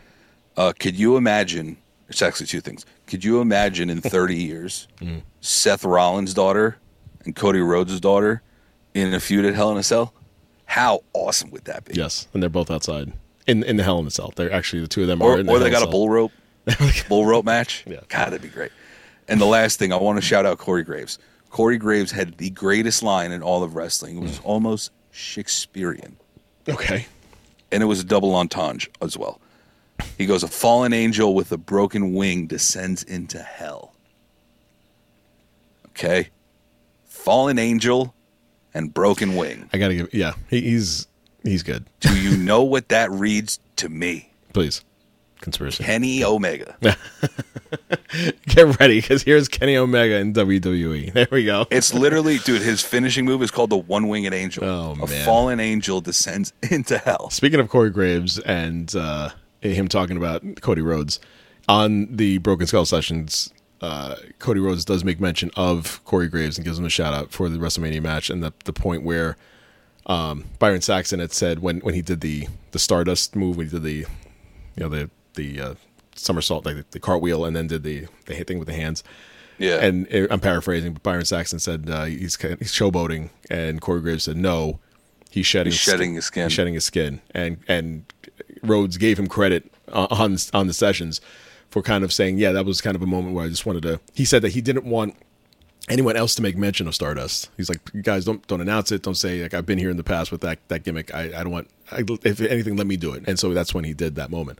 [0.57, 1.77] Uh, could you imagine?
[2.09, 2.85] It's actually two things.
[3.07, 5.21] Could you imagine in 30 years, Mm.
[5.41, 6.77] Seth Rollins' daughter
[7.25, 8.41] and Cody Rhodes' daughter
[8.93, 10.13] in a feud at Hell in a Cell?
[10.73, 11.93] How awesome would that be?
[11.93, 13.13] Yes, and they're both outside
[13.45, 14.33] in in the Hell in a Cell.
[14.35, 15.87] They're actually the two of them Or, are in the or Hell they got a
[15.91, 16.31] bull rope,
[17.09, 17.83] bull rope match.
[17.85, 17.99] Yeah.
[18.09, 18.71] God, that'd be great.
[19.27, 21.19] And the last thing, I want to shout out Corey Graves.
[21.51, 24.17] Corey Graves had the greatest line in all of wrestling.
[24.17, 24.45] It was Mm.
[24.45, 26.17] almost Shakespearean.
[26.67, 27.05] Okay.
[27.71, 29.39] and it was a double entendre as well.
[30.17, 33.93] He goes, A fallen angel with a broken wing descends into hell.
[35.89, 36.29] Okay?
[37.05, 38.13] Fallen angel
[38.73, 39.69] and broken wing.
[39.73, 40.13] I gotta give.
[40.13, 41.07] Yeah, he, he's
[41.43, 41.85] he's good.
[41.99, 44.31] Do you know what that reads to me?
[44.53, 44.83] Please,
[45.41, 45.83] conspiracy.
[45.83, 46.77] Kenny Omega.
[48.47, 51.13] Get ready because here's Kenny Omega in WWE.
[51.13, 51.65] There we go.
[51.71, 54.63] It's literally, dude, his finishing move is called the one winged angel.
[54.63, 55.25] Oh, a man.
[55.25, 57.29] fallen angel descends into hell.
[57.31, 59.29] Speaking of Corey Graves and uh,
[59.61, 61.19] him talking about Cody Rhodes
[61.67, 63.51] on the Broken Skull sessions.
[63.83, 67.33] Uh, Cody Rhodes does make mention of Corey Graves and gives him a shout out
[67.33, 69.35] for the WrestleMania match and the the point where
[70.05, 73.71] um, Byron Saxton had said when when he did the the Stardust move, when he
[73.71, 74.07] did the you
[74.77, 75.73] know the the uh,
[76.15, 79.03] somersault, like the, the cartwheel, and then did the the thing with the hands.
[79.57, 79.83] Yeah.
[79.83, 84.23] And uh, I'm paraphrasing, but Byron Saxton said uh, he's he's showboating, and Corey Graves
[84.23, 84.79] said no,
[85.29, 86.43] he's shedding He's shedding his skin.
[86.43, 88.05] He's shedding his skin, and and
[88.61, 91.19] Rhodes gave him credit on on the sessions
[91.73, 93.81] for kind of saying, yeah, that was kind of a moment where I just wanted
[93.81, 93.99] to.
[94.13, 95.15] He said that he didn't want
[95.89, 97.49] anyone else to make mention of Stardust.
[97.57, 99.01] He's like, you guys don't don't announce it.
[99.01, 101.11] Don't say like I've been here in the past with that that gimmick.
[101.15, 101.71] I, I don't want.
[101.91, 103.23] I, if anything, let me do it.
[103.25, 104.59] And so that's when he did that moment.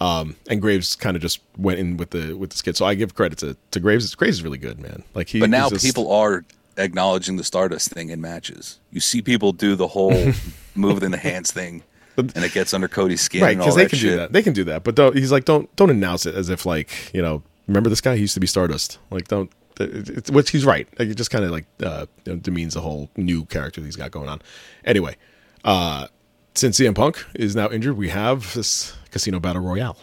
[0.00, 2.76] Um, and Graves kind of just went in with the with the skit.
[2.76, 4.12] So I give credit to to Graves.
[4.16, 5.04] Graves is really good, man.
[5.14, 5.38] Like he.
[5.38, 6.44] But now just- people are
[6.76, 8.80] acknowledging the Stardust thing in matches.
[8.90, 10.32] You see people do the whole
[10.74, 11.84] move in the hands thing,
[12.20, 13.42] and it gets under Cody's skin.
[13.42, 14.10] right because they can shit.
[14.10, 14.32] do that.
[14.32, 16.90] They can do that, but don't, he's like, don't don't announce it as if like
[17.14, 18.14] you know, remember this guy?
[18.14, 18.98] He used to be Stardust.
[19.10, 19.50] Like don't.
[19.82, 20.86] It's, which he's right.
[20.98, 24.10] Like, it just kind of like uh, demeans the whole new character that he's got
[24.10, 24.42] going on.
[24.84, 25.16] Anyway,
[25.64, 26.06] uh,
[26.54, 29.96] since CM Punk is now injured, we have this Casino Battle Royale.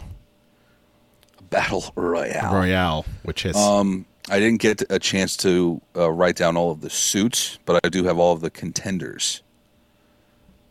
[1.49, 2.53] Battle Royale.
[2.53, 6.81] Royale, which is Um, I didn't get a chance to uh, write down all of
[6.81, 9.41] the suits, but I do have all of the contenders.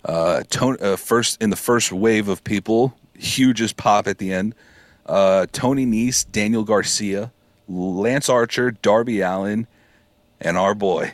[0.06, 4.54] Uh, Tony, uh, first in the first wave of people, hugest pop at the end.
[5.04, 7.32] Uh, Tony Nese, Daniel Garcia,
[7.68, 9.66] Lance Archer, Darby Allin,
[10.40, 11.12] and our boy,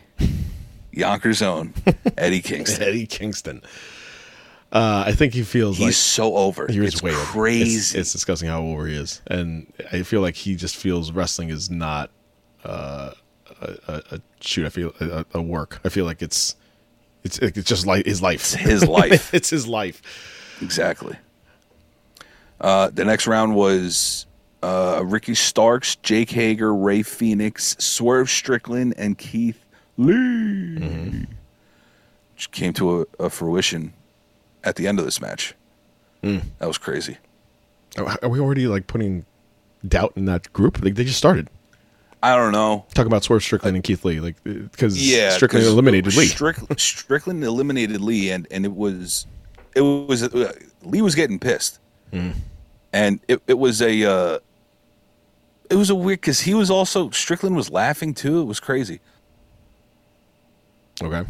[0.92, 1.72] Yonkers own
[2.18, 2.82] Eddie Kingston.
[2.82, 3.62] Eddie Kingston.
[4.70, 6.66] Uh, I think he feels He's like so over.
[6.66, 7.20] He is it's way over.
[7.20, 7.76] crazy.
[7.76, 11.50] It's, it's disgusting how over he is, and I feel like he just feels wrestling
[11.50, 12.10] is not
[12.64, 13.12] uh,
[13.60, 14.64] a, a, a shoot.
[14.66, 15.80] I feel a, a work.
[15.84, 16.56] I feel like it's
[17.24, 18.40] it's it's just like his life.
[18.40, 19.34] It's his life.
[19.34, 20.02] it's his life.
[20.60, 21.16] Exactly.
[22.60, 24.26] Uh, the next round was
[24.62, 29.64] uh, Ricky Starks, Jake Hager, Rey Fenix, Swerve Strickland, and Keith
[29.96, 31.26] Lee.
[32.34, 33.92] Which came to a, a fruition
[34.64, 35.54] at the end of this match.
[36.58, 37.18] That was crazy.
[37.98, 39.26] Are are we already like putting
[39.86, 40.80] doubt in that group?
[40.82, 41.48] Like they just started.
[42.22, 42.86] I don't know.
[42.94, 46.26] Talk about Swerve Strickland and Keith Lee, like because Yeah, Strickland eliminated Lee.
[46.26, 49.26] Strick- Strickland eliminated Lee, and and it was
[49.74, 50.52] it was uh,
[50.84, 51.80] Lee was getting pissed,
[52.12, 54.38] and it it was a uh,
[55.68, 58.40] it was a weird because he was also Strickland was laughing too.
[58.40, 59.00] It was crazy.
[61.02, 61.24] okay,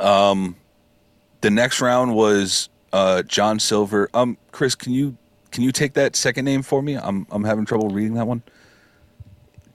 [0.00, 0.56] Um,
[1.42, 4.08] The next round was uh, John Silver.
[4.14, 5.16] Um, Chris, can you
[5.50, 6.94] can you take that second name for me?
[6.96, 8.42] I'm I'm having trouble reading that one.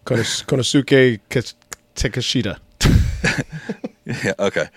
[0.09, 1.53] Konos- Konosuke Kes-
[1.95, 2.57] Takeshita.
[4.05, 4.67] Yeah, okay.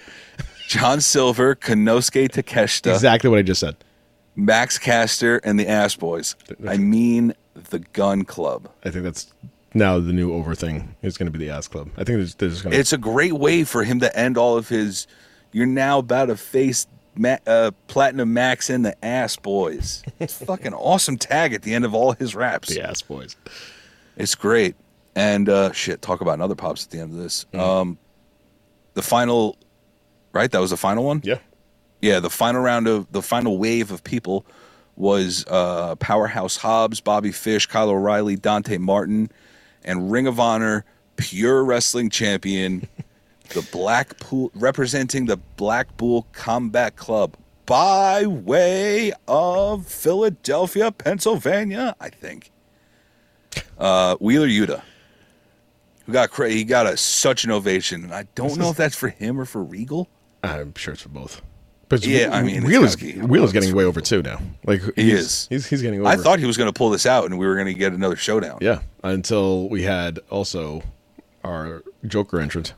[0.69, 2.93] John Silver, Konosuke Takeshita.
[2.93, 3.77] Exactly what I just said.
[4.37, 6.37] Max Caster and the Ass Boys.
[6.69, 7.33] I mean
[7.71, 8.69] the Gun Club.
[8.85, 9.33] I think that's
[9.73, 10.95] now the new over thing.
[11.03, 11.89] is going to be the ass club.
[11.97, 12.79] I think there's, there's going to.
[12.79, 15.07] It's a great way for him to end all of his.
[15.53, 20.03] You're now about to face Ma- uh, Platinum Max and the Ass Boys.
[20.21, 22.69] It's a fucking awesome tag at the end of all his raps.
[22.69, 23.35] the ass boys.
[24.17, 24.77] It's great.
[25.15, 27.45] And uh, shit, talk about another pops at the end of this.
[27.53, 27.99] Um,
[28.95, 29.59] the final,
[30.33, 30.51] right?
[30.51, 31.21] That was the final one.
[31.25, 31.39] Yeah.
[32.01, 34.45] Yeah, the final round of the final wave of people
[34.97, 39.31] was uh, Powerhouse Hobbs, Bobby Fish, Kyle O'Reilly, Dante Martin,
[39.85, 40.85] and Ring of Honor
[41.17, 42.89] Pure Wrestling Champion,
[43.51, 47.37] the Blackpool representing the Blackpool Combat Club
[47.67, 52.51] by way of Philadelphia, Pennsylvania, I think.
[53.79, 54.83] Uh, Wheeler Yuta,
[56.13, 59.09] got cra- he got a such an ovation, and I don't know if that's for
[59.09, 60.09] him or for Regal.
[60.43, 61.43] I'm sure it's for both.
[61.89, 63.13] But Yeah, I mean, it's is, be-
[63.53, 64.41] getting way over too now.
[64.65, 65.47] Like He he's, is.
[65.51, 66.09] He's, he's getting over.
[66.09, 67.93] I thought he was going to pull this out, and we were going to get
[67.93, 68.59] another showdown.
[68.63, 70.83] Yeah, until we had also
[71.45, 72.73] our Joker entrant.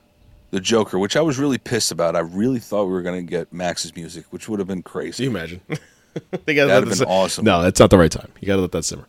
[0.50, 2.16] The Joker, which I was really pissed about.
[2.16, 5.24] I really thought we were going to get Max's music, which would have been crazy.
[5.24, 5.60] you imagine?
[5.68, 7.44] they gotta That'd let have this- been awesome.
[7.44, 8.30] No, that's not the right time.
[8.40, 9.06] You got to let that simmer.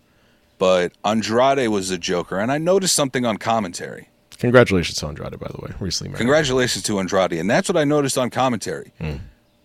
[0.57, 4.07] But Andrade was the Joker, and I noticed something on commentary.
[4.39, 5.71] Congratulations to Andrade, by the way.
[5.79, 6.17] Recently married.
[6.19, 8.91] Congratulations to Andrade, and that's what I noticed on commentary.
[8.99, 9.13] Hmm.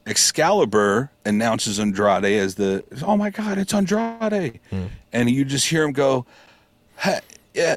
[0.06, 4.86] Excalibur announces Andrade as the oh my god, it's Andrade, Hmm.
[5.12, 6.24] and you just hear him go,
[6.96, 7.20] "Ha-
[7.54, 7.76] yeah,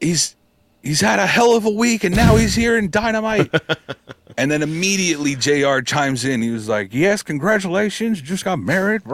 [0.00, 0.34] he's
[0.82, 3.52] he's had a hell of a week, and now he's here in Dynamite.
[4.38, 5.80] and then immediately Jr.
[5.80, 6.40] chimes in.
[6.42, 9.02] He was like, "Yes, congratulations, just got married."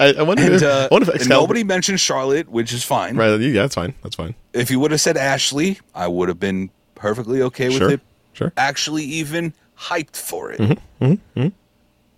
[0.00, 0.42] I, I wonder.
[0.42, 1.42] and, if, uh, I wonder if Excalibur.
[1.42, 3.16] nobody mentioned Charlotte, which is fine.
[3.16, 3.38] Right?
[3.40, 3.94] Yeah, that's fine.
[4.02, 4.34] That's fine.
[4.52, 7.90] If you would have said Ashley, I would have been perfectly okay with Sure.
[7.92, 8.00] it.
[8.32, 8.52] Sure.
[8.56, 10.60] Actually, even hyped for it.
[11.00, 11.48] Mm-hmm.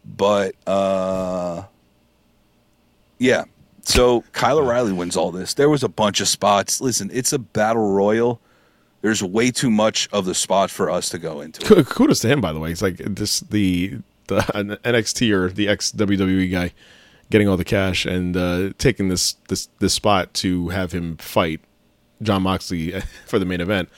[0.04, 1.64] But uh,
[3.18, 3.44] Yeah.
[3.82, 5.54] So Kyle O'Reilly wins all this.
[5.54, 6.80] There was a bunch of spots.
[6.80, 8.40] Listen, it's a battle royal.
[9.02, 11.84] There's way too much of the spot for us to go into.
[11.84, 12.70] Kudos to him, by the way.
[12.70, 14.36] It's like this the the
[14.84, 16.72] NXT or the ex WWE guy
[17.30, 21.60] getting all the cash and uh, taking this this this spot to have him fight
[22.22, 23.88] Jon Moxley for the main event.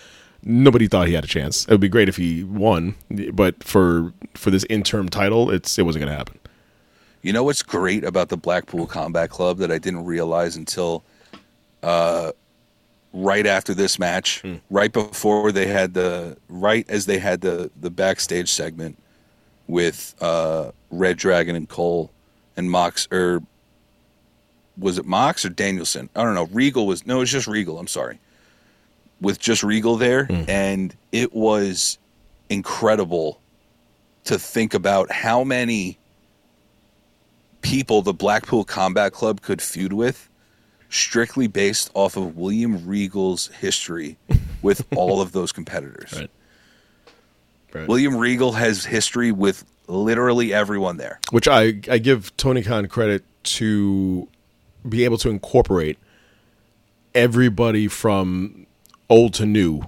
[0.44, 1.64] Nobody thought he had a chance.
[1.66, 2.96] It would be great if he won,
[3.32, 6.38] but for for this interim title, it's it wasn't going to happen.
[7.22, 11.04] You know what's great about the Blackpool Combat Club that I didn't realize until
[11.84, 12.32] uh,
[13.12, 17.90] right after this match, right before they had the right as they had the the
[17.90, 18.98] backstage segment
[19.68, 22.10] with uh, Red Dragon and Cole
[22.57, 23.42] and Mox or
[24.76, 26.09] was it Mox or Danielson?
[26.16, 26.46] I don't know.
[26.46, 27.78] Regal was no, it was just Regal.
[27.78, 28.18] I'm sorry.
[29.20, 30.42] With just Regal there, hmm.
[30.48, 31.98] and it was
[32.48, 33.40] incredible
[34.24, 35.98] to think about how many
[37.61, 40.28] people the Blackpool Combat Club could feud with
[40.92, 44.18] strictly based off of William Regal's history
[44.61, 46.12] with all of those competitors.
[46.12, 46.30] Right.
[47.74, 47.88] Right.
[47.88, 51.18] William Regal has history with literally everyone there.
[51.30, 54.28] which I I give Tony Khan credit to
[54.88, 55.98] be able to incorporate
[57.14, 58.66] everybody from
[59.08, 59.82] old to new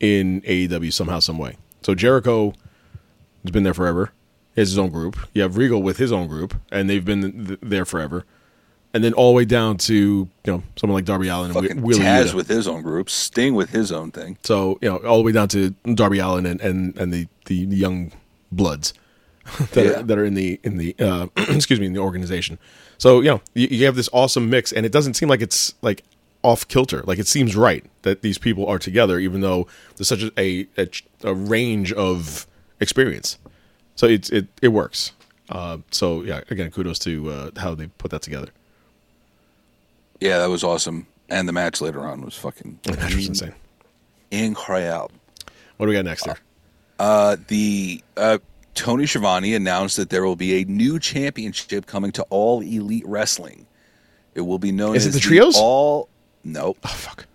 [0.00, 1.56] in AEW somehow, some way.
[1.82, 2.52] So Jericho
[3.42, 4.12] has been there forever.
[4.54, 5.16] He has his own group.
[5.32, 8.24] You have Regal with his own group, and they've been th- there forever.
[8.94, 12.00] And then all the way down to you know someone like Darby Allin and Wheeler
[12.02, 14.38] Taz with his own group, Sting with his own thing.
[14.44, 17.56] So you know, all the way down to Darby Allin and and, and the the
[17.56, 18.12] young
[18.52, 18.94] bloods
[19.72, 19.90] that Yeah.
[19.98, 22.56] are, that are in the in the uh, excuse me in the organization.
[22.96, 25.74] So you know, you, you have this awesome mix, and it doesn't seem like it's
[25.82, 26.04] like
[26.44, 27.02] off kilter.
[27.04, 29.66] Like it seems right that these people are together, even though
[29.96, 30.88] there's such a a, a,
[31.24, 32.46] a range of
[32.78, 33.38] experience.
[33.96, 35.12] So it's it it works.
[35.48, 38.48] Uh, so yeah, again, kudos to uh, how they put that together.
[40.20, 41.06] Yeah, that was awesome.
[41.28, 43.54] And the match later on was fucking The match was insane.
[44.30, 45.10] incredible.
[45.76, 46.38] What do we got next there?
[46.98, 48.38] Uh, the uh,
[48.74, 53.66] Tony Schiavone announced that there will be a new championship coming to All Elite Wrestling.
[54.34, 55.56] It will be known Is it as the trios?
[55.58, 56.08] All
[56.44, 56.78] Nope.
[56.84, 57.26] Oh fuck.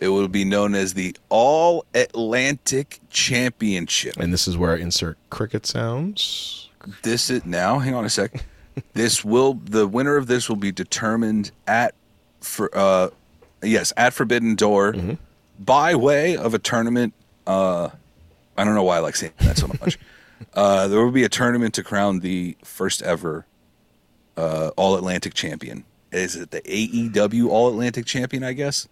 [0.00, 4.16] It will be known as the All Atlantic Championship.
[4.16, 6.68] And this is where I insert cricket sounds.
[7.02, 7.78] This is now.
[7.78, 8.44] Hang on a sec.
[8.94, 11.94] This will the winner of this will be determined at
[12.40, 13.08] for uh
[13.62, 15.12] yes at Forbidden Door Mm-hmm.
[15.58, 17.14] by way of a tournament.
[17.46, 17.90] Uh,
[18.56, 19.98] I don't know why I like saying that so much.
[20.54, 23.46] uh, there will be a tournament to crown the first ever
[24.36, 25.84] uh, All Atlantic champion.
[26.12, 28.44] Is it the AEW All Atlantic champion?
[28.44, 28.86] I guess.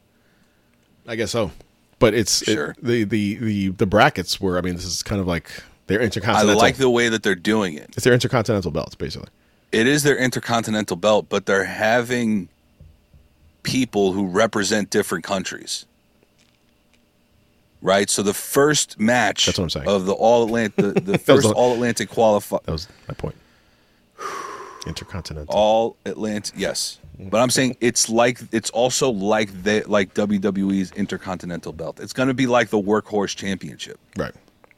[1.07, 1.53] I guess so.
[1.99, 2.75] But it's it- Sure.
[2.83, 4.57] the, the the the brackets were.
[4.59, 5.51] I mean, this is kind of like
[5.87, 6.59] their intercontinental.
[6.61, 7.91] I like the way that they're doing it.
[7.97, 9.29] it's their intercontinental belts, basically.
[9.73, 12.49] It is their intercontinental belt, but they're having
[13.63, 15.87] people who represent different countries.
[17.83, 18.11] Right?
[18.11, 19.89] So the first match That's what I'm saying.
[19.89, 23.37] of the all Atlantic the, the first the- all Atlantic qualify That was my point.
[24.87, 25.55] Intercontinental.
[25.55, 26.99] all Atlantic yes.
[27.19, 32.01] But I'm saying it's like it's also like the like WWE's intercontinental belt.
[32.01, 33.99] It's gonna be like the workhorse championship.
[34.17, 34.33] right.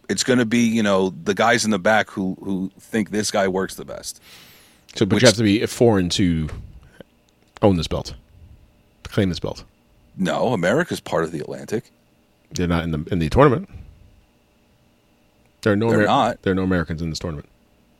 [0.08, 3.46] It's gonna be, you know, the guys in the back who who think this guy
[3.48, 4.20] works the best.
[4.94, 6.48] So, but Which- you have to be foreign to
[7.62, 8.14] own this belt,
[9.04, 9.64] to claim this belt.
[10.16, 11.90] No, America's part of the Atlantic.
[12.50, 13.68] They're not in the in the tournament.
[15.62, 15.90] There are no.
[15.90, 16.42] They're not.
[16.42, 17.48] There are no Americans in this tournament.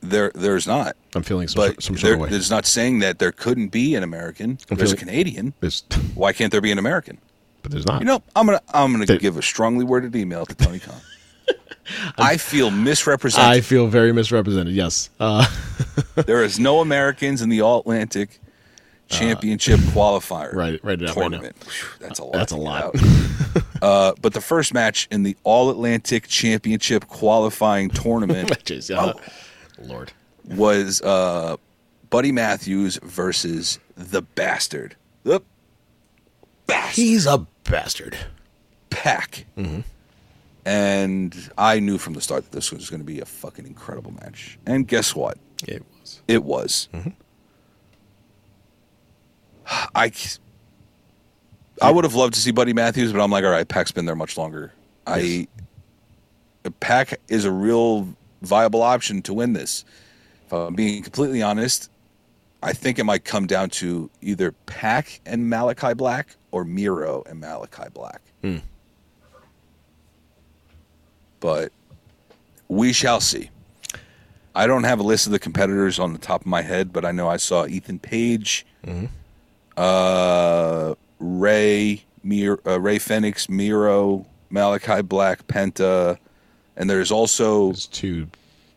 [0.02, 0.96] There there's not.
[1.14, 2.28] I'm feeling some, but some sort of way.
[2.28, 4.58] there's not saying that there couldn't be an American.
[4.70, 5.54] I'm There's a Canadian.
[5.60, 5.84] There's,
[6.14, 7.18] Why can't there be an American?
[7.62, 8.00] but there's not.
[8.00, 10.96] You know, I'm gonna I'm gonna There- give a strongly worded email to Tony Khan.
[12.16, 13.50] I feel misrepresented.
[13.50, 14.74] I feel very misrepresented.
[14.74, 15.10] Yes.
[15.18, 15.46] Uh,
[16.14, 18.38] there is no Americans in the All Atlantic
[19.08, 20.54] Championship qualifier.
[20.54, 21.12] Uh, right- out right now.
[21.12, 21.56] tournament.
[21.64, 22.32] Whew, That's a lot.
[22.32, 22.94] That's a lot.
[23.82, 29.12] uh, but the first match in the All Atlantic Championship qualifying tournament Jeez, yeah.
[29.84, 30.12] Lord.
[30.48, 31.56] was uh,
[32.10, 34.96] Buddy Matthews versus the Bastard.
[35.24, 35.40] The
[36.66, 36.94] Bastard.
[36.94, 38.16] He's a bastard.
[38.90, 39.46] Pac.
[39.56, 39.80] Mm-hmm.
[40.64, 44.12] And I knew from the start that this was going to be a fucking incredible
[44.12, 44.58] match.
[44.66, 45.38] And guess what?
[45.66, 46.22] It was.
[46.28, 46.88] It was.
[46.94, 47.10] Mm-hmm.
[49.94, 50.12] I,
[51.80, 54.04] I would have loved to see Buddy Matthews, but I'm like, all right, Pac's been
[54.04, 54.72] there much longer.
[55.06, 55.48] I,
[56.80, 58.08] Pac is a real
[58.42, 59.84] viable option to win this.
[60.46, 61.90] If I'm being completely honest,
[62.62, 67.40] I think it might come down to either Pac and Malachi Black or Miro and
[67.40, 68.20] Malachi Black.
[68.42, 68.58] Hmm.
[71.42, 71.72] But
[72.68, 73.50] we shall see.
[74.54, 77.04] I don't have a list of the competitors on the top of my head, but
[77.04, 78.64] I know I saw Ethan Page
[79.76, 86.18] Uh, Ray, Mir- uh, Rey Fenix, Miro, Malachi Black, Penta,
[86.76, 88.28] and there's also There's two.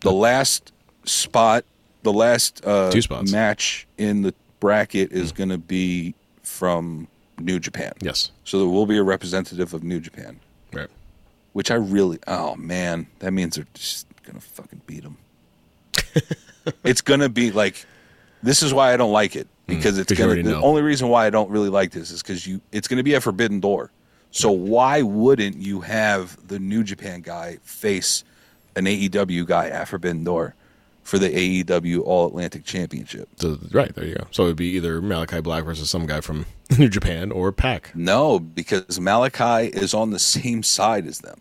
[0.01, 0.71] the last
[1.03, 1.65] spot,
[2.03, 3.31] the last uh, Two spots.
[3.31, 7.07] match in the bracket is going to be from
[7.39, 7.91] New Japan.
[8.01, 8.31] Yes.
[8.45, 10.39] So there will be a representative of New Japan.
[11.55, 15.15] Which I really, oh man, that means they're just to fucking beat them.
[16.83, 17.85] it's to be like,
[18.43, 20.49] this is why I don't like it because it's Mm, 'cause you going already to,
[20.49, 20.63] the know.
[20.65, 23.21] only reason why I don't really like this is because you, it's to be a
[23.21, 23.89] forbidden door.
[24.31, 28.25] So why wouldn't you have the New Japan guy face
[28.75, 30.55] an AEW guy at Forbidden Door
[31.05, 33.29] for the AEW All Atlantic Championship?
[33.37, 34.27] So, right there you go.
[34.31, 36.45] So it'd be either Malachi Black versus some guy from
[36.77, 37.91] New Japan or Pac.
[37.95, 41.39] No, because Malachi is on the same side as them.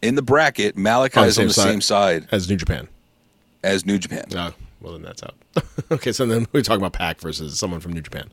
[0.00, 2.88] In the bracket, Malachi is on the same side as New Japan.
[3.64, 4.24] as New Japan.
[4.34, 5.34] Oh, well then that's out.
[5.90, 8.30] okay, so then we're talking about Pac versus someone from New Japan.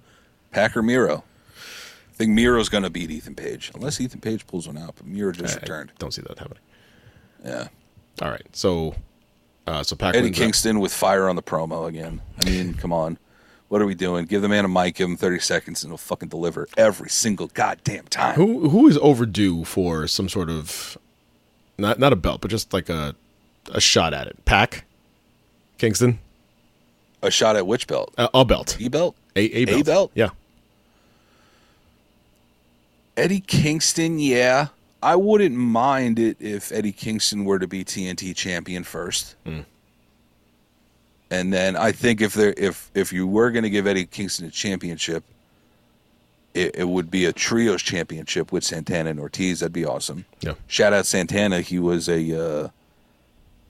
[0.51, 1.23] Packer Miro.
[1.57, 4.95] I think Miro's going to beat Ethan Page, unless Ethan Page pulls one out.
[4.95, 5.91] But Miro just I- I returned.
[5.97, 6.59] don't see that happening.
[7.43, 7.67] Yeah,
[8.21, 8.95] All right, so
[9.67, 10.31] uh, so Pac Eddie.
[10.31, 12.21] Kingston with fire on the promo again.
[12.39, 13.17] I mean, come on,
[13.69, 14.25] what are we doing?
[14.25, 17.47] Give the man a mic, give him thirty seconds, and he'll fucking deliver every single
[17.47, 18.35] goddamn time.
[18.35, 20.97] Who who is overdue for some sort of
[21.77, 23.15] not not a belt, but just like a
[23.73, 24.43] a shot at it?
[24.45, 24.85] Pack
[25.77, 26.19] Kingston,
[27.23, 28.13] A shot at which belt?
[28.17, 29.15] uh, a belt, E belt?
[29.35, 29.85] a a belt.
[29.85, 30.11] belt?
[30.13, 30.29] Yeah,
[33.17, 34.67] Eddie Kingston, yeah.
[35.05, 39.35] I wouldn't mind it if Eddie Kingston were to be TNT champion first.
[41.29, 44.47] And then I think if there if if you were going to give Eddie Kingston
[44.47, 45.23] a championship,
[46.55, 49.59] it, it would be a trios championship with Santana and Ortiz.
[49.59, 50.25] That'd be awesome.
[50.41, 50.53] yeah.
[50.65, 51.61] Shout out Santana.
[51.61, 52.71] He was a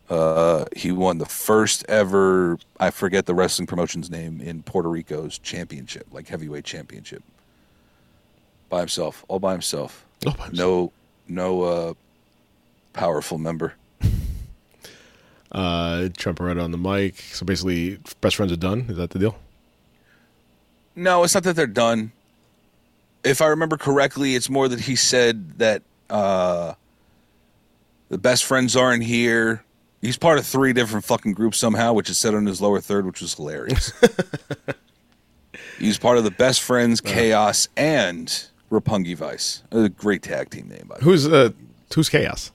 [0.10, 4.88] uh, uh, he won the first ever I forget the wrestling promotion's name in Puerto
[4.88, 7.24] Rico's championship, like heavyweight championship.
[8.70, 10.06] By himself, all by himself.
[10.26, 10.58] All by himself.
[10.58, 10.92] No
[11.28, 11.94] no uh,
[12.94, 13.74] powerful member.
[15.52, 17.16] Uh, Trent Beretta on the mic.
[17.32, 18.88] So basically, best friends are done.
[18.90, 19.38] Is that the deal?
[20.98, 22.12] No, it's not that they're done.
[23.24, 26.74] If I remember correctly, it's more that he said that uh,
[28.10, 29.64] the best friends aren't here.
[30.02, 33.06] He's part of three different fucking groups somehow, which is said on his lower third,
[33.06, 33.94] which was hilarious.
[35.80, 38.46] He's part of the best friends, Chaos, and
[38.80, 39.64] Roppongi Vice.
[39.72, 41.04] A great tag team name, by the.
[41.04, 41.52] Who's uh
[41.94, 42.52] who's Chaos?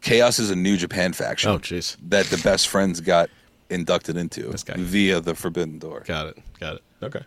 [0.00, 1.96] Chaos is a New Japan faction Oh, jeez.
[2.08, 3.28] that the best friends got
[3.68, 4.74] inducted into This guy.
[4.78, 6.04] via the Forbidden Door.
[6.06, 6.38] Got it.
[6.58, 6.82] Got it.
[7.02, 7.20] Okay.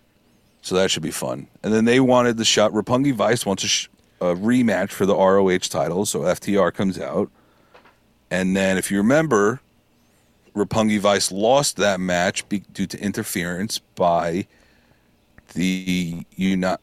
[0.63, 1.47] So that should be fun.
[1.61, 2.71] And then they wanted the shot.
[2.71, 3.89] Roppongi Vice wants a, sh-
[4.21, 6.05] a rematch for the ROH title.
[6.05, 7.29] So FTR comes out.
[8.31, 9.59] And then, if you remember,
[10.55, 14.47] Roppongi Vice lost that match be- due to interference by
[15.53, 16.75] the Uni-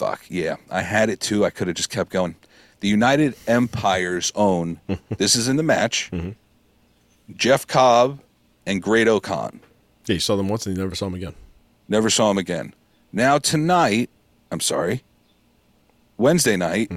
[0.00, 0.56] Fuck, yeah.
[0.70, 1.44] I had it too.
[1.44, 2.34] I could have just kept going.
[2.80, 4.80] The United Empire's own,
[5.18, 6.10] this is in the match,
[7.36, 8.18] Jeff Cobb
[8.64, 9.60] and Great-O-Khan.
[10.06, 11.34] Yeah, you saw them once and you never saw them again.
[11.86, 12.72] Never saw him again.
[13.12, 14.08] Now tonight,
[14.50, 15.04] I'm sorry,
[16.16, 16.90] Wednesday night,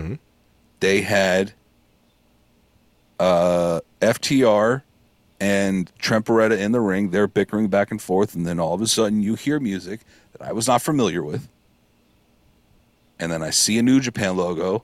[0.79, 1.51] they had
[3.19, 4.83] uh, FTR
[5.41, 7.09] and Trent Beretta in the ring.
[7.09, 9.99] They're bickering back and forth, and then all of a sudden you hear music
[10.31, 11.49] that I was not familiar with.
[13.23, 14.83] And then I see a New Japan logo,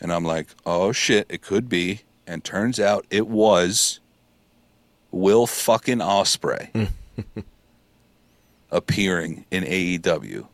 [0.00, 2.00] and I'm like, oh shit, it could be.
[2.26, 4.00] And turns out it was
[5.10, 6.88] Will fucking Ospreay
[8.70, 10.46] appearing in AEW.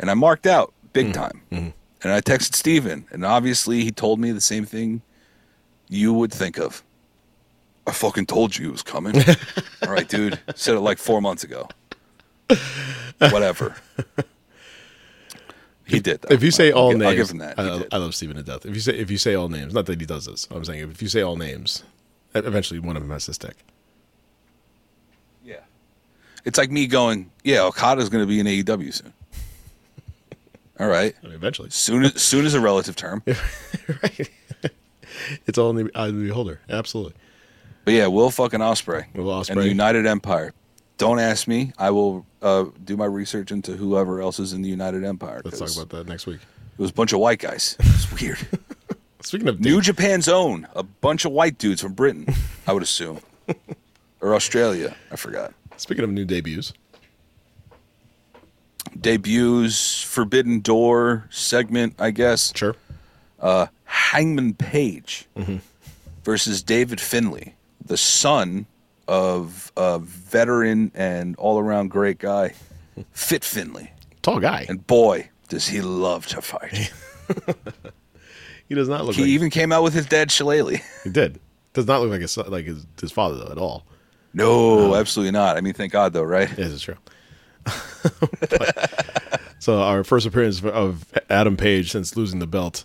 [0.00, 1.12] And I marked out big mm-hmm.
[1.12, 1.42] time.
[1.52, 1.68] Mm-hmm.
[2.02, 5.02] And I texted Steven, and obviously he told me the same thing
[5.88, 6.82] you would think of.
[7.86, 9.14] I fucking told you it was coming.
[9.86, 10.40] All right, dude.
[10.56, 11.68] Said it like four months ago.
[13.20, 13.76] Whatever.
[15.88, 16.20] He did.
[16.22, 16.34] Though.
[16.34, 17.58] If you say I'll all gi- names, I'll give him that.
[17.58, 17.84] I.
[17.92, 18.66] I love Steven to death.
[18.66, 20.46] If you say if you say all names, not that he does this.
[20.50, 21.82] I'm saying if you say all names,
[22.34, 23.56] eventually one of them has to stick.
[25.44, 25.60] Yeah.
[26.44, 29.12] It's like me going, yeah, Okada's going to be in AEW soon.
[30.80, 31.14] All right.
[31.22, 33.22] I mean, eventually, Soon as soon is a relative term.
[33.26, 34.30] right?
[35.46, 36.60] it's all in the eye of the beholder.
[36.68, 37.14] Absolutely.
[37.84, 39.12] But yeah, Will fucking Ospreay.
[39.14, 39.54] Will And Ospreay.
[39.62, 40.52] the United Empire.
[40.98, 41.72] Don't ask me.
[41.78, 45.40] I will uh, do my research into whoever else is in the United Empire.
[45.44, 46.40] Let's talk about that next week.
[46.78, 47.76] It was a bunch of white guys.
[47.84, 48.38] It's weird.
[49.22, 50.66] Speaking of New Dave- Japan's own.
[50.76, 52.26] A bunch of white dudes from Britain,
[52.66, 53.20] I would assume.
[54.20, 54.94] or Australia.
[55.10, 55.52] I forgot.
[55.76, 56.72] speaking of new debuts,
[58.98, 62.52] Debuts, Forbidden Door segment, I guess.
[62.56, 62.74] sure.
[63.84, 65.26] Hangman Page
[66.24, 68.66] versus David Finlay, the son
[69.08, 72.54] of a veteran and all around great guy,
[73.12, 73.92] Fit Finlay.
[74.22, 74.66] Tall guy.
[74.68, 76.92] And boy, does he love to fight.
[78.68, 80.80] he does not look he like even came out with his dad Shillelagh.
[81.04, 81.40] he did.
[81.72, 83.84] Does not look like his like his, his father though at all.
[84.34, 85.56] No, absolutely not.
[85.56, 86.48] I mean, thank God though, right?
[86.56, 86.96] Yes, it's true.
[88.40, 92.84] But- so our first appearance of Adam Page since losing the belt.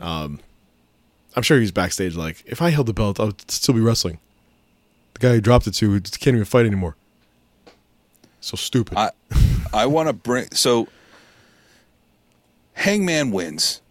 [0.00, 0.40] Um,
[1.36, 4.18] I'm sure he's backstage like, if I held the belt, I would still be wrestling.
[5.18, 6.96] The guy who dropped it to can't even fight anymore.
[8.40, 8.96] So stupid.
[8.96, 9.10] I
[9.72, 10.88] I want to bring so
[12.74, 13.82] Hangman wins,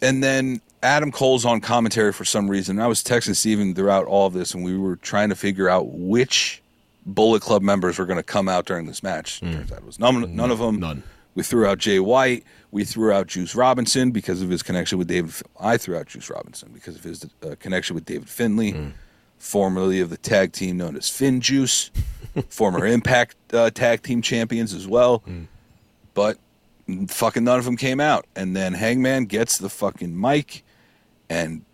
[0.00, 2.80] and then Adam Cole's on commentary for some reason.
[2.80, 5.92] I was texting Steven throughout all of this, and we were trying to figure out
[5.92, 6.60] which
[7.06, 9.40] Bullet Club members were going to come out during this match.
[9.40, 10.80] Turns out it was none, none of them.
[10.80, 11.02] None.
[11.34, 12.44] We threw out Jay White.
[12.72, 15.32] We threw out Juice Robinson because of his connection with David.
[15.60, 18.92] I threw out Juice Robinson because of his uh, connection with David Finlay,
[19.42, 21.90] formerly of the tag team known as FinJuice,
[22.48, 25.22] former Impact uh, tag team champions as well.
[26.14, 26.38] But
[27.08, 28.24] fucking none of them came out.
[28.36, 30.64] And then Hangman gets the fucking mic,
[31.28, 31.64] and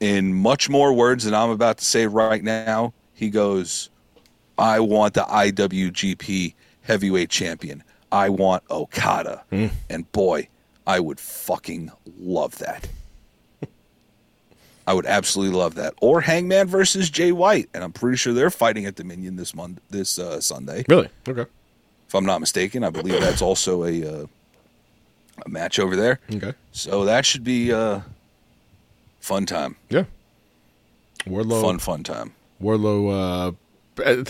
[0.00, 3.90] in much more words than I'm about to say right now, he goes,
[4.56, 7.82] I want the IWGP heavyweight champion.
[8.12, 9.44] I want Okada.
[9.90, 10.48] And boy,
[10.86, 12.86] I would fucking love that.
[14.86, 15.94] I would absolutely love that.
[16.00, 19.80] Or Hangman versus Jay White, and I'm pretty sure they're fighting at Dominion this month,
[19.90, 21.08] this uh, Sunday, really?
[21.28, 21.46] Okay.
[22.06, 22.84] if I'm not mistaken.
[22.84, 24.26] I believe that's also a uh,
[25.44, 26.20] a match over there.
[26.32, 26.52] Okay.
[26.72, 28.00] So that should be uh,
[29.20, 30.04] fun time, Yeah.
[31.26, 31.62] Wardlow.
[31.62, 32.34] fun fun time.
[32.62, 33.56] Wardlow.
[33.98, 34.24] Uh, eh,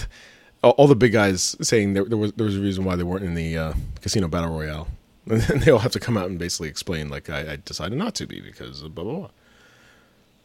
[0.62, 3.02] all all the big guys saying there, there was there was a reason why they
[3.02, 4.86] weren't in the uh, casino battle royale,
[5.28, 7.98] and then they all have to come out and basically explain like I, I decided
[7.98, 9.30] not to be because of blah blah blah.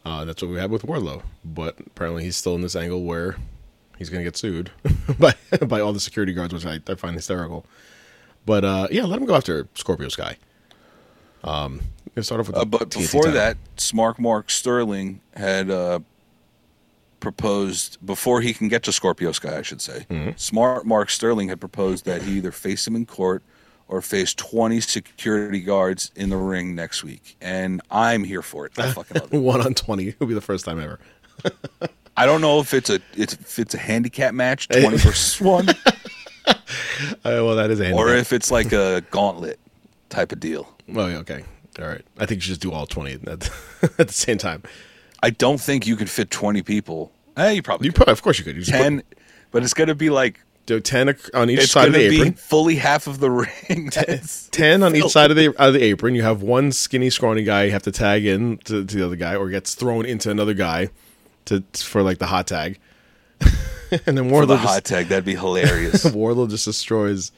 [0.10, 3.36] Uh, that's what we had with Wardlow, but apparently he's still in this angle where
[4.00, 4.72] he's going to get sued
[5.20, 5.36] by
[5.68, 7.64] by all the security guards, which I, I find hysterical.
[8.44, 10.38] But uh, yeah, let him go after Scorpio Sky.
[11.44, 11.82] Um,
[12.22, 16.00] start off with Uh, but before that, Smart Mark Sterling had uh,
[17.20, 20.08] proposed before he can get to Scorpio Sky, I should say.
[20.10, 20.32] Mm-hmm.
[20.38, 23.44] Smart Mark Sterling had proposed that he either face him in court
[23.90, 28.80] or face 20 security guards in the ring next week, and I'm here for it.
[28.80, 29.38] I fucking love it.
[29.40, 31.00] one on twenty It'll be the first time ever.
[32.16, 35.68] I don't know if it's a it's, if it's a handicap match, 20 versus one,
[36.48, 36.56] Uh,
[37.24, 39.60] well, that is a or if it's like a gauntlet
[40.10, 40.68] type of deal.
[40.96, 41.44] Oh, okay.
[41.80, 42.02] All right.
[42.18, 43.50] I think you should just do all 20 at,
[44.00, 44.64] at the same time.
[45.24, 47.12] I don't think you can fit 20 people.
[47.38, 47.98] Eh, you probably You could.
[47.98, 48.56] probably, of course you could.
[48.56, 49.04] You just put- 10,
[49.52, 50.40] but it's going to be like
[50.78, 52.34] 10 on each it's side of the apron.
[52.34, 53.32] fully half of the
[53.70, 53.90] ring.
[53.94, 56.16] That's 10 on each side of the of the apron.
[56.16, 59.16] You have one skinny, scrawny guy you have to tag in to, to the other
[59.16, 60.90] guy or gets thrown into another guy
[61.46, 62.80] to for like the hot tag.
[64.06, 65.08] and then for the Wardlow hot just, tag.
[65.08, 66.06] That'd be hilarious.
[66.06, 67.32] Wardlow just destroys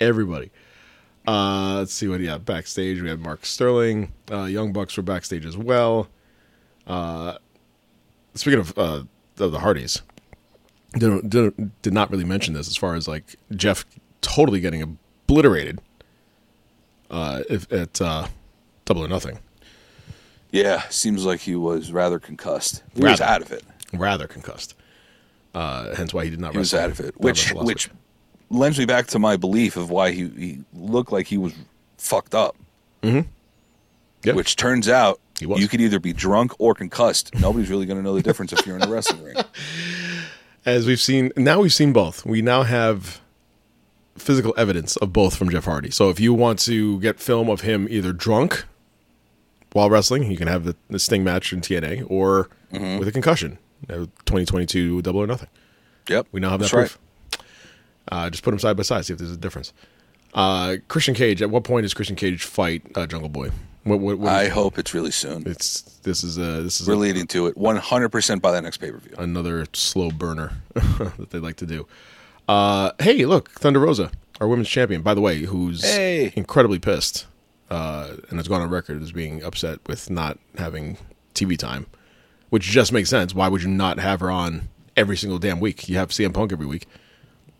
[0.00, 0.50] everybody.
[1.26, 5.44] Uh, let's see what yeah, backstage we had Mark Sterling, uh, Young Bucks were backstage
[5.44, 6.08] as well.
[6.86, 7.36] Uh,
[8.34, 9.02] speaking of uh,
[9.38, 10.00] of the Hardys,
[10.92, 13.84] did, did, did not really mention this as far as like Jeff
[14.20, 15.80] totally getting obliterated
[17.10, 18.28] uh, if, at uh,
[18.84, 19.38] Double or Nothing,
[20.50, 22.82] yeah, seems like he was rather concussed.
[22.94, 23.24] He was Rather.
[23.24, 23.64] out of it.
[23.92, 24.74] rather concussed.
[25.54, 26.52] Uh, hence why he did not.
[26.52, 27.96] He was out of it, which which week.
[28.50, 31.54] lends me back to my belief of why he, he looked like he was
[31.96, 32.56] fucked up.
[33.02, 33.28] Mm-hmm.
[34.24, 34.32] Yeah.
[34.32, 37.34] Which turns out you could either be drunk or concussed.
[37.34, 39.36] Nobody's really going to know the difference if you're in a wrestling ring.
[40.66, 42.24] as we've seen now we've seen both.
[42.26, 43.20] We now have
[44.16, 45.90] physical evidence of both from jeff hardy.
[45.90, 48.64] So if you want to get film of him either drunk
[49.72, 52.98] while wrestling you can have the, the sting match in tna or Mm-hmm.
[52.98, 53.56] with a concussion
[53.88, 55.48] Uh, 2022 double or nothing.
[56.10, 56.90] Yep, we now have that that's right.
[56.90, 57.46] proof
[58.10, 59.72] uh, just put them side by side see if there's a difference.
[60.34, 63.50] Uh, christian cage at what point does christian cage fight uh, jungle boy
[63.84, 65.44] what, what, what I hope it's really soon.
[65.46, 68.78] it's this is a this is We're a, leading to it 100% by the next
[68.78, 69.14] pay per view.
[69.18, 71.86] another slow burner that they like to do.
[72.48, 74.10] Uh, hey, look, Thunder Rosa,
[74.40, 76.32] our women's champion, by the way, who's Hey.
[76.36, 77.26] incredibly pissed
[77.70, 80.96] uh, and has gone on record as being upset with not having
[81.34, 81.86] TV time,
[82.50, 83.34] which just makes sense.
[83.34, 85.88] Why would you not have her on every single damn week?
[85.88, 86.86] You have CM Punk every week.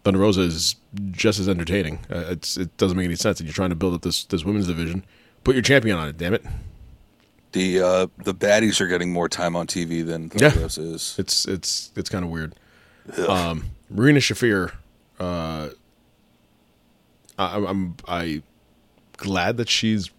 [0.05, 0.77] Thunder Rosa is
[1.11, 1.99] just as entertaining.
[2.11, 4.43] Uh, it's it doesn't make any sense that you're trying to build up this this
[4.45, 5.05] women's division.
[5.49, 6.45] Put your champion on it, damn it.
[7.53, 10.51] The uh, the baddies are getting more time on TV than Yeah.
[10.51, 11.15] Thunder is.
[11.19, 12.55] It's it's it's kind of weird.
[13.27, 14.73] Um, Marina Shafir,
[15.19, 15.71] uh,
[17.39, 18.43] I, I'm- I'm
[19.17, 20.11] glad that she's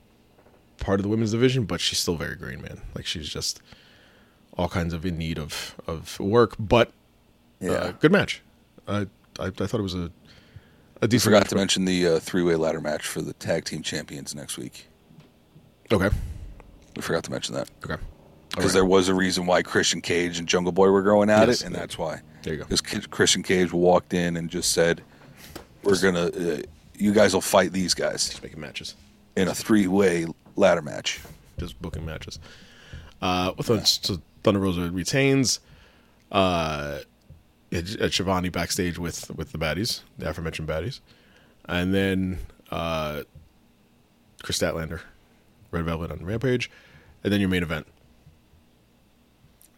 [0.79, 2.81] part of the women's division, but she's still very green, man.
[2.95, 3.61] Like she's just
[4.57, 6.91] all kinds of in need of of work, but
[7.61, 7.69] Yeah.
[7.73, 8.41] uh, good match.
[8.87, 9.01] I,
[9.39, 10.11] I I thought it was a a
[11.03, 11.25] I decent.
[11.25, 14.57] forgot match, to mention the uh, three-way ladder match for the tag team champions next
[14.57, 14.87] week.
[15.91, 16.09] Okay.
[16.95, 18.01] We forgot to mention that Okay.
[18.49, 21.61] because there was a reason why Christian Cage and Jungle Boy were going at Yes.
[21.61, 22.21] it, and that's why.
[22.43, 22.65] There you go.
[22.69, 25.01] Because Christian Cage walked in and just said,
[25.83, 26.61] "We're gonna, uh,
[26.95, 28.95] you guys will fight these guys Just making matches.
[29.35, 30.25] in a three-way
[30.55, 31.19] ladder match."
[31.57, 32.39] just booking matches.
[33.21, 33.83] Uh, with yeah.
[33.83, 35.59] so Thunder Rosa retains.
[36.31, 36.99] Uh,
[37.71, 41.01] at at Shivani backstage with with the baddies, the aforementioned baddies,
[41.65, 42.39] and then
[42.71, 43.23] uh,
[44.41, 45.01] Kris Statlander,
[45.71, 46.69] Red Velvet on Rampage,
[47.23, 47.87] and then your main event.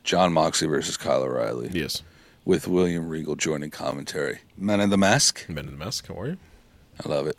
[0.03, 2.01] Jon Moxley versus Kyle O'Reilly Yes,
[2.45, 4.39] with William Regal joining commentary.
[4.57, 5.45] Men in the Mask.
[5.47, 6.07] Men in the Mask.
[6.07, 6.38] How are you?
[7.03, 7.38] I love it.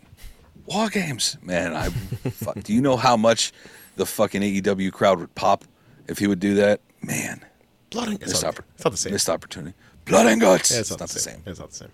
[0.67, 1.75] War games, man.
[1.75, 2.55] I fuck.
[2.63, 3.53] Do you know how much
[3.97, 5.65] the fucking AEW crowd would pop
[6.07, 6.81] if he would do that?
[7.03, 7.45] Man,
[7.91, 9.13] Blood and missed, it's not, oppor- it's not the same.
[9.13, 9.77] missed opportunity.
[10.05, 10.71] Blood and guts.
[10.73, 11.43] Yeah, it's, not, the same.
[11.47, 11.89] It's not the same.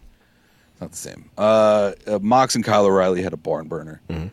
[0.81, 1.31] Not the same.
[1.37, 4.01] Uh, uh, Mox and Kyle O'Reilly had a barn burner.
[4.11, 4.29] Mm-hmm.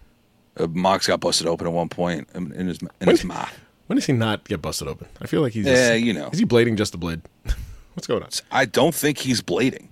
[0.57, 3.53] Uh, Mox got busted open at one point in, his in When, his mouth.
[3.87, 5.07] when does he not get busted open?
[5.21, 5.65] I feel like he's.
[5.65, 6.29] Yeah, you know.
[6.29, 7.21] Is he blading just the blade?
[7.93, 8.29] What's going on?
[8.51, 9.87] I don't think he's blading.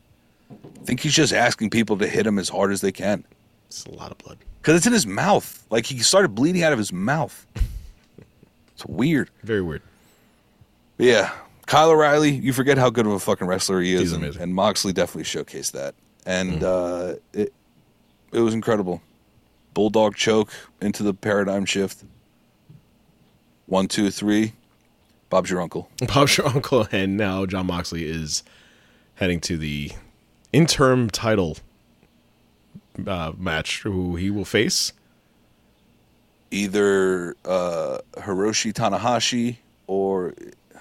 [0.52, 3.24] I think he's just asking people to hit him as hard as they can
[3.68, 4.38] It's a lot of blood.
[4.62, 5.66] because it's in his mouth.
[5.70, 7.46] Like he started bleeding out of his mouth.
[8.76, 9.30] It's weird.
[9.44, 9.84] Very weird.
[10.98, 11.32] But yeah,
[11.68, 14.42] Kyle O'Reilly, you forget how good of a fucking wrestler he is, He's and, amazing.
[14.42, 15.94] And Moxley definitely showcased that,
[16.26, 17.54] and uh, it
[18.32, 19.00] it was incredible.
[19.74, 20.52] Bulldog choke
[20.82, 22.04] into the paradigm shift.
[23.66, 24.54] One, two, three.
[25.30, 25.90] Bob's your uncle.
[26.08, 28.44] Bob's your uncle, and now Jon Moxley is
[29.16, 29.92] heading to the
[30.52, 31.58] interim title
[33.08, 34.94] uh, match, who he will face.
[36.52, 40.36] Either uh, Hiroshi Tanahashi or
[40.76, 40.80] I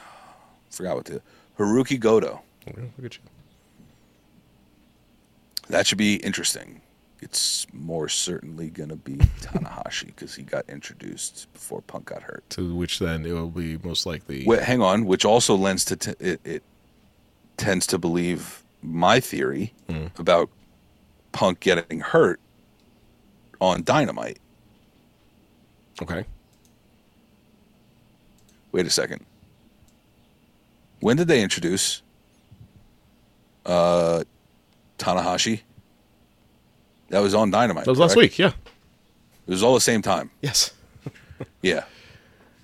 [0.71, 1.23] forgot what the
[1.59, 2.43] Hirooki Goto.
[2.67, 3.23] Look at you.
[5.69, 6.82] That should be interesting.
[7.23, 12.43] It's more certainly going to be Tanahashi because he got introduced before Punk got hurt.
[12.51, 14.45] To which then it will be most likely.
[14.45, 16.63] Wait, hang on, which also lends to t- it, it
[17.57, 19.73] tends to believe my theory
[20.19, 20.51] about
[21.31, 22.41] Punk getting hurt
[23.61, 24.39] on Dynamite.
[26.03, 26.25] Okay.
[28.73, 29.25] Wait a second.
[30.99, 32.03] When did they introduce
[33.65, 34.25] uh,
[34.99, 35.61] Tanahashi?
[37.13, 37.85] That was on Dynamite.
[37.85, 38.39] That was last week.
[38.39, 38.53] Yeah.
[39.47, 40.31] It was all the same time.
[40.41, 40.73] Yes.
[41.61, 41.85] Yeah.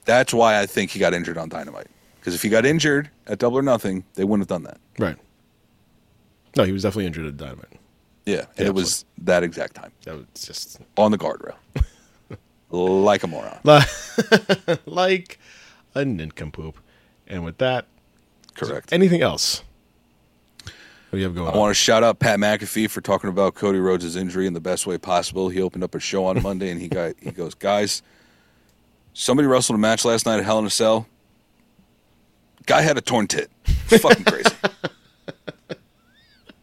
[0.05, 1.89] That's why I think he got injured on Dynamite.
[2.19, 4.79] Because if he got injured at Double or Nothing, they wouldn't have done that.
[4.99, 5.17] Right.
[6.57, 7.79] No, he was definitely injured at Dynamite.
[8.25, 8.39] Yeah.
[8.39, 11.57] And Yeah, it was that exact time That was just on the guardrail.
[12.71, 13.59] like a moron.
[14.87, 15.39] like
[15.95, 16.79] a nincompoop.
[17.27, 17.87] And with that,
[18.55, 18.93] Correct.
[18.93, 19.63] anything else?
[21.11, 21.59] What do you have going I on?
[21.59, 24.87] want to shout out Pat McAfee for talking about Cody Rhodes' injury in the best
[24.87, 25.49] way possible.
[25.49, 28.03] He opened up a show on Monday and he got he goes, guys,
[29.15, 31.07] somebody wrestled a match last night at Hell in a Cell.
[32.67, 33.51] Guy had a torn tit.
[33.87, 34.51] Fucking crazy.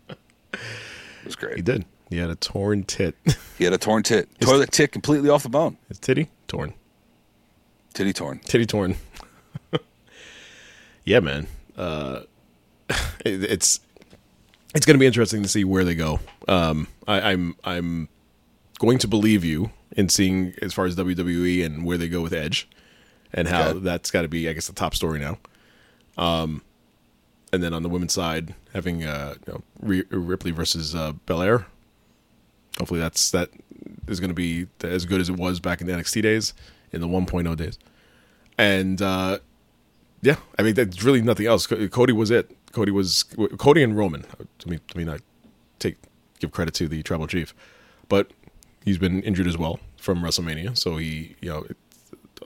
[0.10, 1.56] it was great.
[1.56, 1.86] He did.
[2.12, 3.16] He had a torn tit.
[3.58, 4.30] He had a torn tit.
[4.40, 5.78] The tit completely off the bone.
[5.88, 6.76] His titty torn.
[7.96, 8.40] Titty torn.
[8.46, 8.96] Titty torn.
[11.04, 11.48] yeah, man.
[11.76, 12.22] Uh,
[13.26, 13.80] it, it's
[14.76, 16.20] it's going to be interesting to see where they go.
[16.48, 18.10] Um, I, I'm I'm
[18.80, 22.34] going to believe you in seeing as far as WWE and where they go with
[22.34, 22.68] Edge,
[23.34, 23.80] and how Okay.
[23.80, 25.38] that's got to be, I guess, the top story now.
[26.18, 26.62] Um,
[27.54, 31.66] and then on the women's side, having uh, you know, Rhea- Ripley versus uh, Belair.
[32.78, 33.50] Hopefully, that's that
[34.08, 36.54] is going to be as good as it was back in the NXT days,
[36.92, 37.80] in the 1.0 days.
[38.58, 39.40] And uh,
[40.22, 41.66] yeah, I mean, there's really nothing else.
[41.68, 42.52] Cody was it.
[42.76, 43.24] Cody was
[43.58, 44.26] Cody and Roman.
[44.60, 45.22] To me, to me, not
[45.80, 45.96] take
[46.40, 47.56] give credit to the tribal chief,
[48.10, 48.32] but
[48.84, 50.78] he's been injured as well from WrestleMania.
[50.78, 51.66] So he, you know,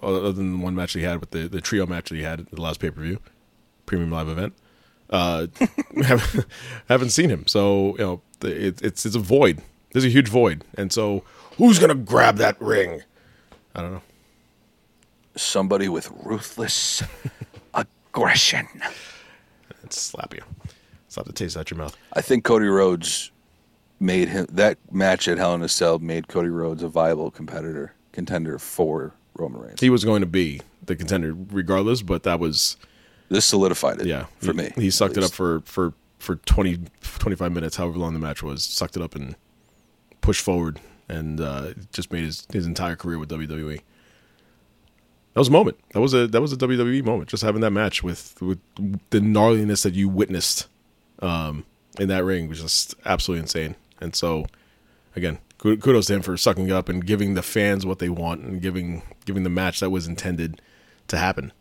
[0.03, 2.41] other than the one match he had with the the trio match that he had
[2.41, 3.19] at the last pay per view,
[3.87, 4.53] premium live event,
[5.09, 5.47] uh,
[6.03, 6.45] haven't,
[6.87, 7.47] haven't seen him.
[7.47, 9.63] So you know, it, it's it's a void.
[9.93, 11.23] There's a huge void, and so
[11.57, 13.01] who's gonna grab that ring?
[13.73, 14.01] I don't know.
[15.35, 17.01] Somebody with ruthless
[17.73, 18.67] aggression.
[19.89, 20.41] It's slap you.
[21.07, 21.97] Slap the taste out your mouth.
[22.13, 23.31] I think Cody Rhodes
[23.99, 27.93] made him that match at Hell in a Cell made Cody Rhodes a viable competitor,
[28.11, 29.81] contender for Roman Reigns.
[29.81, 32.77] He was going to be the contender regardless, but that was
[33.29, 34.05] This solidified it.
[34.05, 34.71] yeah for he, me.
[34.75, 38.63] He sucked it up for for for 20 25 minutes, however long the match was.
[38.63, 39.35] Sucked it up and
[40.21, 43.81] pushed forward, and uh, just made his his entire career with WWE.
[45.39, 45.77] That was a moment.
[45.93, 47.29] That was a that was a WWE moment.
[47.29, 48.59] Just having that match with with
[49.09, 50.67] the gnarliness that you witnessed
[51.19, 51.63] um,
[51.97, 53.77] in that ring was just absolutely insane.
[54.01, 54.47] And so,
[55.15, 58.61] again, kudos to him for sucking up and giving the fans what they want and
[58.61, 60.61] giving giving the match that was intended
[61.07, 61.53] to happen.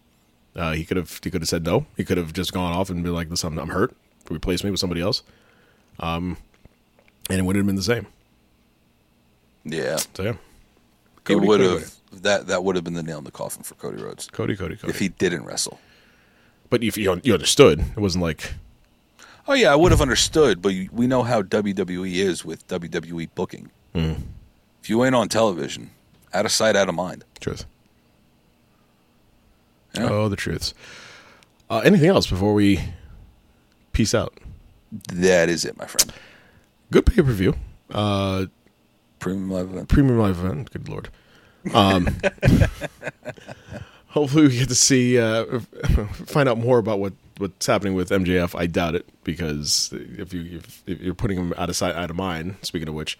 [0.56, 1.86] Uh, he could have he could have said no.
[1.96, 3.94] He could have just gone off and been like, "Listen, I'm, I'm hurt.
[4.28, 5.22] Replace me with somebody else,"
[6.00, 6.36] um,
[7.30, 8.08] and it would have been the same.
[9.64, 10.34] Yeah, So yeah,
[11.28, 14.02] it would have that that would have been the nail in the coffin for Cody
[14.02, 14.90] Rhodes Cody, Cody, Cody.
[14.90, 15.78] if he didn't wrestle.
[16.70, 18.54] but if you you understood, it wasn't like
[19.46, 23.70] Oh yeah, I would have understood, but we know how WWE is with WWE booking.
[23.94, 24.12] Hmm.
[24.82, 25.90] If you ain't on television,
[26.34, 27.24] out of sight, out of mind.
[27.40, 27.64] truth.
[29.94, 30.08] Yeah.
[30.10, 30.74] Oh, the truths.
[31.70, 32.80] Uh, anything else before we
[33.92, 34.34] peace out?
[35.12, 36.12] That is it, my friend.
[36.90, 37.54] Good pay per view.
[37.90, 38.46] Uh,
[39.18, 39.88] Premium live event.
[39.88, 40.70] premium live event.
[40.70, 41.08] Good lord.
[41.74, 42.08] Um,
[44.08, 45.60] hopefully, we get to see uh,
[46.26, 48.58] find out more about what what's happening with MJF.
[48.58, 52.10] I doubt it because if you if, if you're putting him out of sight, out
[52.10, 52.56] of mind.
[52.62, 53.18] Speaking of which,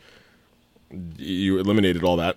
[1.17, 2.37] you eliminated all that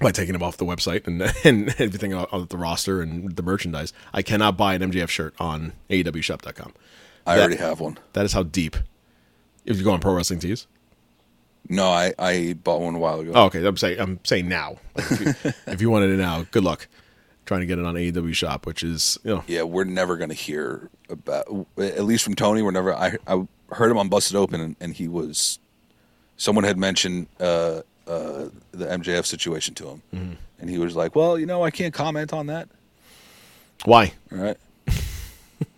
[0.00, 3.92] by taking him off the website and and everything on the roster and the merchandise.
[4.12, 6.72] I cannot buy an MJF shirt on AEWShop.com.
[7.26, 7.98] I That- already have one.
[8.12, 8.76] That is how deep.
[9.64, 10.66] If you go on Pro Wrestling Tees.
[11.68, 13.32] No, I, I bought one a while ago.
[13.34, 13.64] Oh, okay.
[13.64, 14.78] I'm saying I'm saying now.
[14.94, 16.88] Like, if, you, if you wanted it now, good luck
[17.46, 20.28] trying to get it on AEW Shop, which is you know Yeah, we're never going
[20.28, 21.46] to hear about,
[21.78, 24.94] at least from Tony, we're never, I, I heard him on Busted Open and, and
[24.94, 25.58] he was,
[26.36, 30.02] someone had mentioned uh, uh, the MJF situation to him.
[30.14, 30.32] Mm-hmm.
[30.58, 32.68] And he was like, well, you know, I can't comment on that.
[33.84, 34.56] why All right.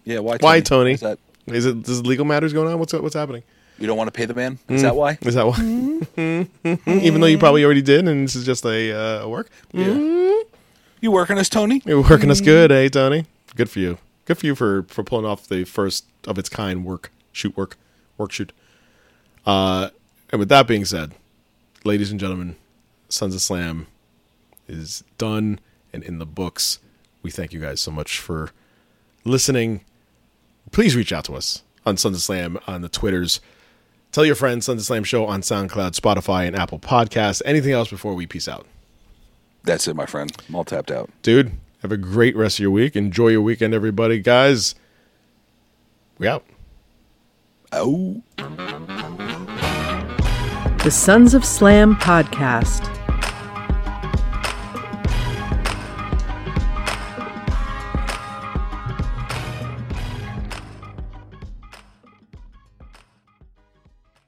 [0.05, 0.39] Yeah, why?
[0.41, 0.93] why Tony?
[0.93, 2.79] Is that Is it is legal matters going on?
[2.79, 3.43] What's what's happening?
[3.79, 4.59] You don't want to pay the man?
[4.69, 4.75] Mm.
[4.75, 5.19] Is that why?
[5.23, 5.59] Is that why?
[6.87, 9.49] Even though you probably already did, and this is just a uh, work.
[9.73, 10.41] Yeah.
[11.01, 11.81] You working as Tony?
[11.85, 13.27] You're working us good, eh, Tony?
[13.55, 13.99] Good for you.
[14.25, 17.77] Good for you for for pulling off the first of its kind work shoot work
[18.17, 18.53] work shoot.
[19.47, 19.91] Uh,
[20.31, 21.15] and with that being said,
[21.85, 22.57] ladies and gentlemen,
[23.09, 23.87] Sons of Slam
[24.67, 25.61] is done
[25.93, 26.81] and in the books.
[27.23, 28.51] We thank you guys so much for
[29.25, 29.83] listening.
[30.73, 33.41] Please reach out to us on Sons of Slam on the Twitters.
[34.13, 37.43] Tell your friends Sons of Slam show on SoundCloud, Spotify, and Apple Podcasts.
[37.45, 38.67] Anything else before we peace out?
[39.65, 40.33] That's it, my friend.
[40.49, 41.11] I'm all tapped out.
[41.23, 41.53] dude
[41.83, 44.75] have a great rest of your week enjoy your weekend everybody guys
[46.19, 46.45] we out
[47.73, 48.23] Oh.
[50.85, 52.98] The Sons of Slam podcast